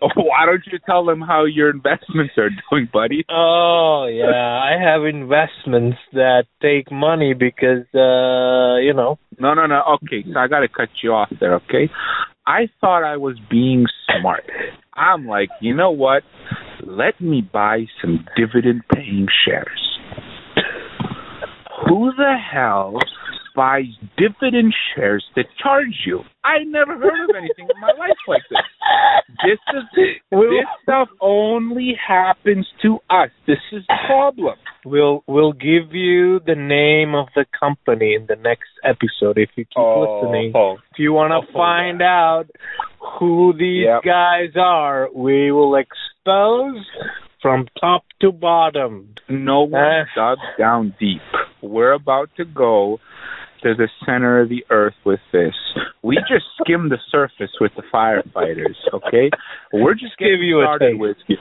Why 0.17 0.47
don't 0.47 0.63
you 0.71 0.79
tell 0.87 1.05
them 1.05 1.21
how 1.21 1.45
your 1.45 1.71
investments 1.71 2.35
are 2.37 2.51
doing, 2.71 2.89
buddy? 2.93 3.25
Oh 3.29 4.09
yeah, 4.11 4.61
I 4.63 4.81
have 4.81 5.05
investments 5.05 5.99
that 6.13 6.45
take 6.63 6.91
money 6.93 7.35
because 7.35 7.87
uh, 7.95 8.79
you 8.81 8.95
know. 8.95 9.19
No, 9.41 9.55
no, 9.55 9.67
no. 9.67 9.83
Okay, 10.03 10.25
so 10.33 10.39
I 10.39 10.49
got 10.49 10.61
to 10.61 10.69
cut 10.69 10.89
you 11.03 11.13
off 11.13 11.31
there, 11.41 11.55
okay? 11.57 11.89
I 12.47 12.69
thought 12.81 13.05
I 13.05 13.17
was 13.17 13.39
being 13.51 13.87
smart. 14.19 14.45
I'm 14.95 15.27
like, 15.27 15.51
you 15.61 15.75
know 15.75 15.91
what? 15.91 16.23
Let 16.85 17.21
me 17.21 17.41
buy 17.41 17.85
some 18.01 18.27
dividend 18.37 18.83
paying 18.93 19.27
shares. 19.45 19.99
Who 21.87 22.11
the 22.17 22.35
hell 22.53 22.99
buys 23.59 23.87
dividend 24.17 24.73
shares 24.95 25.25
that 25.35 25.47
charge 25.61 25.97
you? 26.07 26.21
I 26.45 26.63
never 26.65 26.97
heard 26.97 27.29
of 27.29 27.35
anything 27.37 27.67
in 27.75 27.81
my 27.81 27.89
life 27.99 28.17
like 28.29 28.43
this. 28.49 28.59
This 29.45 29.59
is 29.75 29.83
this 30.31 30.67
stuff 30.85 31.09
only 31.21 31.97
happens 32.07 32.67
to 32.83 32.99
us. 33.11 33.31
This 33.49 33.59
is 33.73 33.83
the 33.89 33.97
problem. 34.07 34.55
We'll 34.85 35.25
we'll 35.27 35.53
give 35.53 35.93
you 35.93 36.39
the 36.47 36.55
name 36.55 37.15
of 37.17 37.27
the 37.35 37.47
company 37.59 38.15
in 38.15 38.27
the 38.29 38.37
next 38.37 38.71
episode 38.85 39.37
if 39.39 39.51
you 39.57 39.65
keep 39.65 39.77
listening. 39.77 40.53
Oh, 40.55 40.75
If 40.93 40.99
you 40.99 41.13
want 41.13 41.33
to 41.33 41.49
Oh, 41.51 41.53
find 41.53 42.01
out 42.01 42.47
who 43.19 43.53
these 43.59 43.87
Yep. 43.87 44.03
guys 44.05 44.53
are, 44.57 45.09
we 45.13 45.51
will 45.51 45.75
expose 45.77 46.85
from 47.43 47.67
top 47.81 48.05
to 48.21 48.31
bottom. 48.33 49.15
No 49.29 49.63
one 49.63 49.83
Uh. 49.83 50.05
dug 50.15 50.39
down 50.59 50.95
deep. 51.01 51.23
We're 51.61 51.93
about 51.93 52.31
to 52.37 52.45
go 52.45 53.01
to 53.63 53.75
the 53.75 53.89
center 54.07 54.41
of 54.41 54.49
the 54.49 54.65
earth 54.71 54.95
with 55.05 55.21
this. 55.33 55.55
We 56.03 56.17
just 56.29 56.45
skimmed 56.63 56.91
the 56.91 56.99
surface 57.11 57.51
with 57.61 57.73
the 57.77 57.83
firefighters, 57.93 58.77
okay? 58.95 59.31
We're 59.73 59.95
just 59.95 60.17
giving 60.19 60.43
you 60.43 60.61
a 60.61 60.79
taste. 60.79 60.99
with 60.99 61.17
you. 61.27 61.37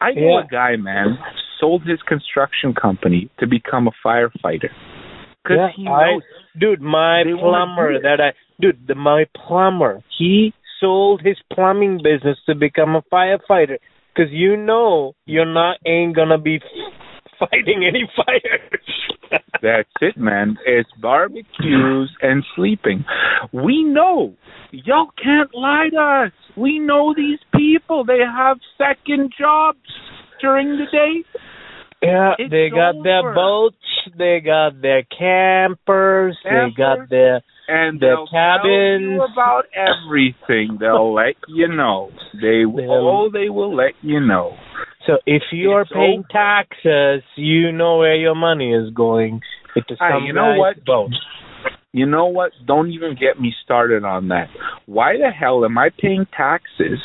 I 0.00 0.12
know 0.12 0.38
Yeah. 0.38 0.44
a 0.44 0.46
guy, 0.46 0.76
man, 0.76 1.18
sold 1.60 1.82
his 1.86 2.00
construction 2.08 2.74
company 2.74 3.28
to 3.38 3.46
become 3.46 3.86
a 3.88 3.92
firefighter. 4.06 4.70
Because 5.42 5.56
Yeah, 5.56 5.68
he 5.76 5.86
I- 5.86 6.12
knows 6.14 6.22
Dude, 6.58 6.80
my 6.80 7.22
plumber 7.38 8.00
that 8.00 8.20
I 8.20 8.32
dude, 8.60 8.86
the, 8.88 8.94
my 8.96 9.24
plumber, 9.36 10.02
he 10.18 10.52
sold 10.80 11.22
his 11.22 11.38
plumbing 11.52 12.00
business 12.02 12.38
to 12.46 12.54
become 12.54 12.96
a 12.96 13.02
firefighter 13.02 13.78
because 14.12 14.32
you 14.32 14.56
know 14.56 15.14
you're 15.26 15.44
not 15.46 15.76
ain't 15.86 16.16
gonna 16.16 16.38
be 16.38 16.60
fighting 17.38 17.84
any 17.86 18.08
fires. 18.16 18.82
That's 19.62 19.88
it, 20.00 20.16
man. 20.16 20.56
It's 20.66 20.88
barbecues 21.00 22.10
and 22.22 22.44
sleeping. 22.56 23.04
We 23.52 23.84
know. 23.84 24.34
Y'all 24.72 25.10
can't 25.22 25.54
lie 25.54 25.88
to 25.92 26.26
us. 26.26 26.32
We 26.56 26.78
know 26.78 27.14
these 27.16 27.38
people. 27.54 28.04
They 28.04 28.20
have 28.20 28.58
second 28.78 29.32
jobs 29.38 29.78
during 30.40 30.78
the 30.78 30.86
day. 30.90 31.24
Yeah, 32.02 32.32
It's 32.38 32.50
they 32.50 32.70
got 32.70 32.94
their 33.02 33.34
boats, 33.34 33.76
they 34.16 34.40
got 34.40 34.80
their 34.80 35.02
campers, 35.02 36.34
they 36.42 36.72
got 36.74 37.10
their 37.10 37.42
And 37.68 38.00
their 38.00 38.16
cabins. 38.32 39.20
about 39.32 39.64
everything. 39.76 40.78
They'll 40.80 41.12
let 41.12 41.34
you 41.46 41.68
know. 41.68 42.08
They 42.32 42.64
They'll- 42.64 42.90
oh, 42.90 43.28
they 43.30 43.50
will 43.50 43.74
let 43.76 43.92
you 44.02 44.18
know. 44.18 44.56
So 45.06 45.18
if 45.26 45.42
you 45.52 45.70
are 45.72 45.82
It's 45.82 45.92
paying 45.92 46.20
over. 46.20 46.28
taxes, 46.30 47.22
you 47.36 47.72
know 47.72 47.98
where 47.98 48.16
your 48.16 48.34
money 48.34 48.72
is 48.72 48.92
going. 48.94 49.40
Into 49.76 49.94
Hey, 49.98 50.10
some 50.12 50.24
you 50.24 50.32
know 50.32 50.54
what? 50.56 50.76
You 51.92 52.06
know 52.06 52.26
what? 52.26 52.52
Don't 52.66 52.90
even 52.90 53.16
get 53.18 53.40
me 53.40 53.52
started 53.64 54.04
on 54.04 54.28
that. 54.28 54.48
Why 54.86 55.16
the 55.16 55.30
hell 55.30 55.64
am 55.64 55.76
I 55.78 55.90
paying 55.96 56.26
taxes 56.36 56.98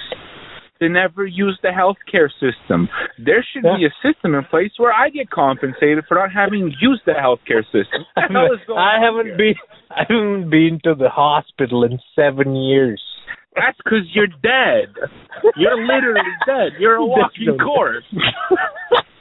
to 0.79 0.89
never 0.89 1.25
use 1.25 1.57
the 1.63 1.69
healthcare 1.69 2.29
system? 2.39 2.89
There 3.17 3.45
should 3.53 3.63
be 3.63 3.85
a 3.85 3.93
system 4.07 4.35
in 4.35 4.43
place 4.45 4.71
where 4.77 4.93
I 4.93 5.09
get 5.09 5.29
compensated 5.29 6.03
for 6.07 6.15
not 6.15 6.31
having 6.31 6.73
used 6.81 7.01
the 7.05 7.13
healthcare 7.13 7.63
system. 7.65 8.05
The 8.15 8.45
is 8.53 8.59
I 8.75 8.97
haven't 9.01 9.27
here? 9.27 9.37
been 9.37 9.55
I 9.89 10.03
haven't 10.09 10.49
been 10.49 10.79
to 10.83 10.95
the 10.95 11.09
hospital 11.09 11.83
in 11.83 11.99
seven 12.15 12.55
years. 12.55 13.01
That's 13.55 13.77
because 13.83 14.05
you're 14.13 14.27
dead. 14.27 14.93
You're 15.55 15.81
literally 15.85 16.21
dead. 16.45 16.73
You're 16.79 16.95
a 16.95 17.05
walking 17.05 17.57
corpse. 17.57 18.05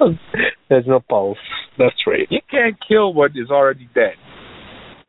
There's 0.68 0.87
no 0.87 1.01
pulse. 1.01 1.38
That's 1.79 1.94
right. 2.07 2.27
You 2.31 2.40
can't 2.51 2.77
kill 2.87 3.12
what 3.14 3.31
is 3.37 3.51
already 3.51 3.88
dead. 3.94 4.14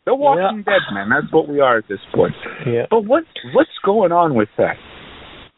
The 0.06 0.14
Walking 0.14 0.62
Dead, 0.62 0.82
man. 0.94 1.10
That's 1.10 1.34
what 1.34 1.50
we 1.50 1.60
are 1.60 1.80
at 1.80 1.86
this 1.90 2.00
point. 2.14 2.36
Yeah. 2.68 2.86
But 2.92 3.06
what 3.06 3.24
what's 3.56 3.72
going 3.84 4.12
on 4.12 4.36
with 4.36 4.50
that? 4.58 4.76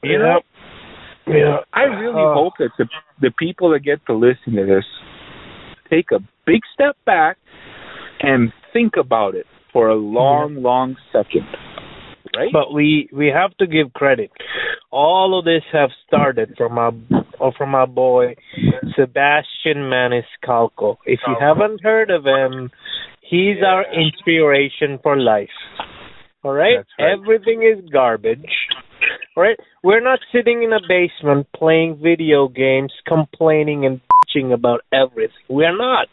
You 0.04 0.20
know, 0.20 0.40
Yeah. 1.28 1.58
I 1.74 1.84
really 1.84 2.22
Uh, 2.24 2.34
hope 2.34 2.54
that 2.60 2.70
the 2.78 2.88
the 3.20 3.32
people 3.38 3.72
that 3.72 3.80
get 3.80 4.06
to 4.06 4.14
listen 4.14 4.56
to 4.56 4.66
this 4.66 4.86
take 5.90 6.12
a 6.12 6.20
big 6.46 6.62
step 6.74 6.96
back 7.06 7.38
and 8.22 8.54
think 8.72 8.96
about 8.96 9.36
it 9.36 9.46
for 9.74 9.90
a 9.90 9.96
long, 9.96 10.62
long 10.62 10.96
second. 11.12 11.46
Right? 12.36 12.50
But 12.52 12.74
we 12.74 13.10
we 13.12 13.28
have 13.28 13.56
to 13.58 13.68
give 13.68 13.94
credit. 13.94 14.32
All 14.92 15.38
of 15.38 15.46
this 15.46 15.64
have 15.74 15.90
started 16.08 16.54
from 16.58 16.78
our 16.78 16.92
uh, 17.40 17.52
from 17.58 17.76
our 17.76 17.88
boy 17.88 18.36
Sebastian 18.96 19.90
Maniscalco. 19.92 20.98
If 21.06 21.20
you 21.28 21.36
haven't 21.40 21.84
heard 21.84 22.10
of 22.10 22.26
him, 22.26 22.72
he's 23.22 23.58
our 23.66 23.86
inspiration 23.94 25.00
for 25.04 25.18
life. 25.18 25.50
All 26.44 26.54
right? 26.54 26.78
Right. 27.00 27.14
Everything 27.14 27.64
is 27.64 27.90
garbage. 27.92 28.46
All 29.36 29.44
right? 29.44 29.58
We're 29.84 30.04
not 30.04 30.20
sitting 30.32 30.64
in 30.64 30.74
a 30.74 30.80
basement 30.88 31.48
playing 31.56 32.00
video 32.02 32.48
games, 32.48 32.94
complaining 33.08 33.86
and 33.86 34.02
bitching 34.28 34.54
about 34.54 34.82
everything. 34.92 35.36
We're 35.50 35.78
not. 35.78 36.08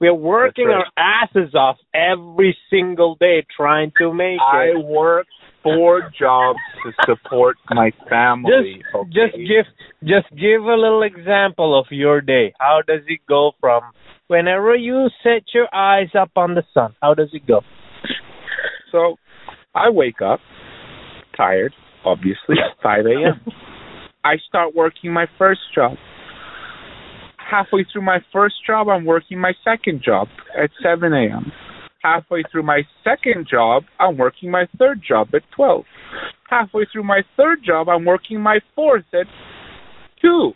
We're 0.00 0.14
working 0.14 0.66
right. 0.66 0.84
our 0.96 1.22
asses 1.22 1.54
off 1.54 1.76
every 1.94 2.56
single 2.70 3.16
day 3.16 3.44
trying 3.56 3.92
to 3.98 4.12
make 4.12 4.38
I 4.40 4.64
it. 4.64 4.76
I 4.76 4.80
work 4.80 5.26
four 5.62 6.10
jobs 6.18 6.58
to 6.84 6.92
support 7.06 7.56
my 7.70 7.90
family. 8.08 8.82
Just 8.82 8.94
okay? 8.94 9.10
just 9.10 9.36
give 9.36 9.66
just 10.02 10.30
give 10.30 10.62
a 10.62 10.74
little 10.74 11.02
example 11.02 11.78
of 11.78 11.86
your 11.90 12.20
day. 12.20 12.52
How 12.58 12.80
does 12.86 13.02
it 13.06 13.20
go 13.28 13.52
from 13.60 13.82
whenever 14.28 14.74
you 14.74 15.08
set 15.22 15.42
your 15.52 15.72
eyes 15.74 16.08
up 16.18 16.30
on 16.36 16.54
the 16.54 16.62
sun? 16.72 16.94
How 17.02 17.14
does 17.14 17.30
it 17.32 17.46
go? 17.46 17.60
So 18.92 19.16
I 19.74 19.90
wake 19.90 20.20
up 20.22 20.40
tired, 21.36 21.72
obviously, 22.04 22.56
at 22.58 22.82
5 22.82 23.06
a.m. 23.06 23.52
I 24.24 24.34
start 24.48 24.74
working 24.74 25.12
my 25.12 25.26
first 25.38 25.60
job. 25.74 25.96
Halfway 27.38 27.84
through 27.90 28.02
my 28.02 28.18
first 28.32 28.54
job, 28.66 28.88
I'm 28.88 29.04
working 29.04 29.40
my 29.40 29.52
second 29.64 30.02
job 30.04 30.28
at 30.56 30.70
7 30.82 31.12
a.m. 31.12 31.52
Halfway 32.02 32.42
through 32.50 32.62
my 32.62 32.82
second 33.04 33.46
job, 33.50 33.84
I'm 33.98 34.16
working 34.16 34.50
my 34.50 34.66
third 34.78 35.02
job 35.06 35.28
at 35.34 35.42
12. 35.54 35.84
Halfway 36.48 36.86
through 36.90 37.04
my 37.04 37.22
third 37.36 37.60
job, 37.64 37.88
I'm 37.88 38.04
working 38.04 38.40
my 38.40 38.60
fourth 38.74 39.04
at 39.12 39.26
2. 40.22 40.52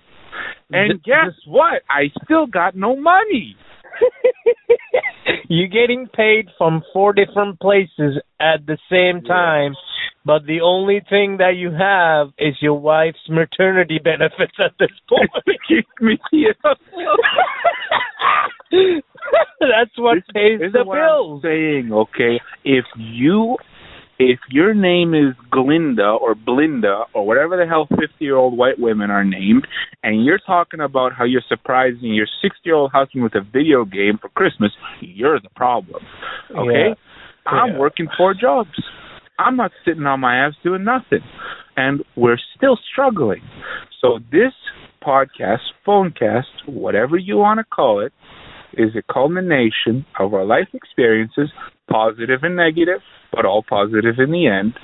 And 0.70 1.02
guess 1.02 1.34
what? 1.46 1.82
I 1.88 2.04
still 2.24 2.46
got 2.46 2.74
no 2.74 2.96
money. 2.96 3.56
You're 5.48 5.68
getting 5.68 6.08
paid 6.14 6.48
from 6.56 6.82
four 6.92 7.12
different 7.12 7.60
places 7.60 8.18
at 8.40 8.66
the 8.66 8.78
same 8.90 9.22
time, 9.22 9.74
but 10.24 10.46
the 10.46 10.62
only 10.62 11.00
thing 11.08 11.36
that 11.38 11.56
you 11.56 11.70
have 11.70 12.28
is 12.38 12.56
your 12.60 12.74
wife's 12.74 13.28
maternity 13.28 14.00
benefits 14.02 14.54
at 14.58 14.72
this 14.78 14.90
point. 15.08 15.30
Keep 19.30 19.32
me 19.32 19.38
here. 19.60 19.68
That's 19.78 19.98
what 19.98 20.14
This 20.16 20.24
pays 20.34 20.60
is 20.60 20.72
the 20.72 20.84
bills. 20.84 21.42
I'm 21.44 21.48
saying, 21.48 21.90
okay, 21.92 22.40
if 22.64 22.84
you 22.96 23.56
if 24.18 24.38
your 24.48 24.74
name 24.74 25.12
is 25.12 25.34
Glinda 25.50 26.16
or 26.20 26.34
Blinda 26.34 27.04
or 27.14 27.26
whatever 27.26 27.56
the 27.56 27.66
hell 27.66 27.88
fifty 27.90 28.24
year 28.24 28.36
old 28.36 28.56
white 28.56 28.78
women 28.78 29.10
are 29.10 29.24
named, 29.24 29.66
and 30.02 30.24
you're 30.24 30.38
talking 30.38 30.80
about 30.80 31.12
how 31.12 31.24
you're 31.24 31.42
surprising 31.48 32.14
your 32.14 32.28
sixty 32.40 32.62
year 32.66 32.76
old 32.76 32.92
husband 32.92 33.24
with 33.24 33.34
a 33.34 33.40
video 33.40 33.84
game 33.84 34.18
for 34.20 34.28
Christmas, 34.30 34.70
you're 35.00 35.40
the 35.40 35.50
problem. 35.56 36.02
Okay? 36.50 36.90
Yeah. 36.90 36.94
I'm 37.46 37.78
working 37.78 38.08
four 38.16 38.34
jobs. 38.34 38.70
I'm 39.38 39.56
not 39.56 39.72
sitting 39.84 40.04
on 40.06 40.20
my 40.20 40.46
ass 40.46 40.52
doing 40.62 40.84
nothing. 40.84 41.20
And 41.76 42.04
we're 42.16 42.38
still 42.56 42.78
struggling. 42.92 43.42
So 44.00 44.20
this 44.30 44.52
podcast, 45.02 45.58
phonecast, 45.86 46.44
whatever 46.66 47.16
you 47.16 47.36
want 47.36 47.58
to 47.58 47.64
call 47.64 48.00
it, 48.04 48.12
is 48.78 48.94
a 48.96 49.12
culmination 49.12 50.04
of 50.18 50.34
our 50.34 50.44
life 50.44 50.68
experiences, 50.72 51.50
positive 51.90 52.40
and 52.42 52.56
negative, 52.56 53.00
but 53.32 53.44
all 53.44 53.64
positive 53.68 54.16
in 54.18 54.30
the 54.30 54.46
end, 54.46 54.74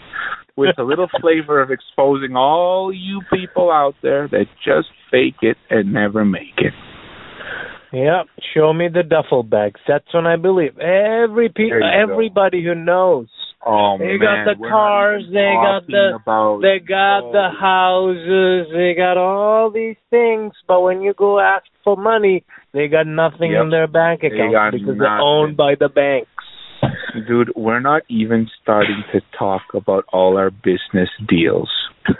with 0.57 0.79
a 0.79 0.83
little 0.83 1.09
flavor 1.20 1.61
of 1.61 1.70
exposing 1.70 2.37
all 2.37 2.92
you 2.92 3.20
people 3.33 3.70
out 3.70 3.94
there 4.03 4.29
that 4.29 4.46
just 4.64 4.88
fake 5.11 5.42
it 5.42 5.57
and 5.68 5.92
never 5.92 6.24
make 6.24 6.59
it. 6.59 6.72
Yeah, 7.92 8.22
show 8.55 8.72
me 8.72 8.88
the 8.92 9.03
duffel 9.03 9.42
bags. 9.42 9.81
That's 9.88 10.12
when 10.14 10.26
I 10.26 10.37
believe 10.37 10.79
every 10.79 11.48
pe- 11.48 11.64
you 11.64 11.81
go. 11.81 12.11
everybody 12.12 12.62
who 12.62 12.74
knows 12.74 13.26
Oh 13.64 13.96
They 13.98 14.16
man, 14.16 14.46
got 14.46 14.57
the 14.57 14.68
cars, 14.68 15.24
they 15.29 15.53
got 15.61 15.87
the- 15.87 16.16
about 16.16 16.62
They 16.62 16.79
got 16.79 17.24
oh, 17.24 17.33
the 17.33 17.48
houses, 17.50 18.72
they 18.72 18.94
got 18.94 19.18
all 19.18 19.70
these 19.70 19.96
things, 20.09 20.55
but 20.66 20.81
when 20.81 21.03
you 21.03 21.12
go 21.12 21.40
ask 21.40 21.66
for 21.85 21.96
money, 21.96 22.42
they 22.73 22.89
got 22.89 23.07
nothing 23.07 23.53
Yep. 23.53 23.63
in 23.63 23.71
their 23.71 23.87
bank 23.87 24.23
account 24.23 24.53
got 24.53 24.73
because 24.73 24.99
they're 24.99 25.19
owned 25.21 25.57
by 25.57 25.75
the 25.75 25.89
banks. 25.89 26.31
Dude, 27.27 27.53
we're 27.57 27.81
not 27.81 28.03
even 28.09 28.49
starting 28.63 29.05
to 29.13 29.21
talk 29.37 29.63
about 29.75 30.05
all 30.13 30.39
our 30.39 30.51
business 30.51 31.11
deals. 31.29 31.71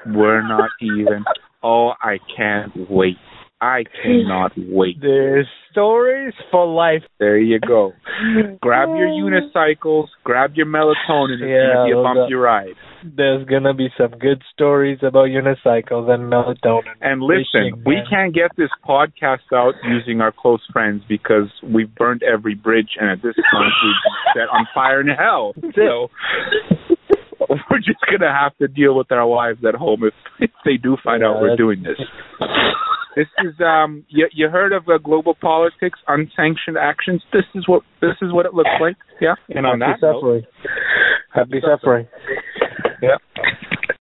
We're 0.07 0.47
not 0.47 0.71
even. 0.81 1.25
Oh, 1.63 1.93
I 2.03 2.19
can't 2.37 2.91
wait. 2.91 3.17
I 3.61 3.85
cannot 4.03 4.53
wait. 4.57 4.97
There's 5.01 5.47
stories 5.71 6.33
for 6.51 6.67
life. 6.67 7.03
There 7.19 7.39
you 7.39 7.61
go. 7.61 7.93
Grab 8.63 8.89
your 8.91 9.09
unicycles, 9.09 10.07
grab 10.25 10.53
your 10.55 10.67
melatonin. 10.67 11.35
It's 11.35 11.43
Yeah, 11.47 11.75
gonna 11.75 11.87
be 11.87 11.93
a 11.93 12.03
bumpy 12.03 12.35
ride. 12.35 12.75
There's 13.05 13.47
gonna 13.47 13.73
be 13.75 13.89
some 13.97 14.11
good 14.19 14.43
stories 14.53 14.99
about 15.03 15.29
unicycles 15.29 16.11
and 16.11 16.31
melatonin. 16.31 16.95
And 17.01 17.23
listen, 17.23 17.45
Fishing, 17.53 17.83
we 17.87 17.97
man. 17.97 18.05
can't 18.11 18.35
get 18.35 18.51
this 18.57 18.71
podcast 18.87 19.49
out 19.55 19.75
using 19.85 20.21
our 20.21 20.33
close 20.33 20.61
friends 20.73 21.03
because 21.09 21.49
we've 21.63 21.95
burned 21.95 22.23
every 22.23 22.55
bridge, 22.55 22.91
and 23.01 23.09
at 23.11 23.23
this 23.23 23.35
point 23.53 23.73
we've 23.85 24.35
set 24.35 24.49
on 24.53 24.67
fire 24.75 25.01
in 25.01 25.09
hell. 25.09 25.55
So 25.75 26.11
we're 27.49 27.79
just 27.79 28.01
gonna 28.11 28.33
have 28.33 28.57
to 28.59 28.69
deal 28.69 28.95
with 28.97 29.11
our 29.13 29.27
wives 29.27 29.65
at 29.67 29.75
home 29.75 30.05
if, 30.05 30.15
if 30.39 30.51
they 30.65 30.77
do 30.77 30.97
find 31.03 31.23
out 31.25 31.41
we're 31.41 31.57
doing 31.57 31.83
this. 31.83 31.99
This 33.17 33.27
is 33.45 33.55
um 33.61 34.05
you 34.09 34.29
you 34.33 34.49
heard 34.49 34.73
of 34.73 34.89
uh, 34.89 34.99
global 34.99 35.35
politics, 35.35 35.99
unsanctioned 36.07 36.77
actions. 36.81 37.23
This 37.33 37.45
is 37.55 37.67
what 37.69 37.83
this 38.01 38.17
is 38.23 38.33
what 38.33 38.47
it 38.47 38.55
looks 38.55 38.71
like. 38.81 38.97
Yeah. 39.21 39.35
And 39.49 39.67
on 39.67 39.81
Happy 39.81 40.01
that 40.01 40.07
note, 40.07 40.21
suffering. 40.21 40.45
Happy 41.35 41.61
suffering. 41.61 42.09
yeah. 43.03 43.17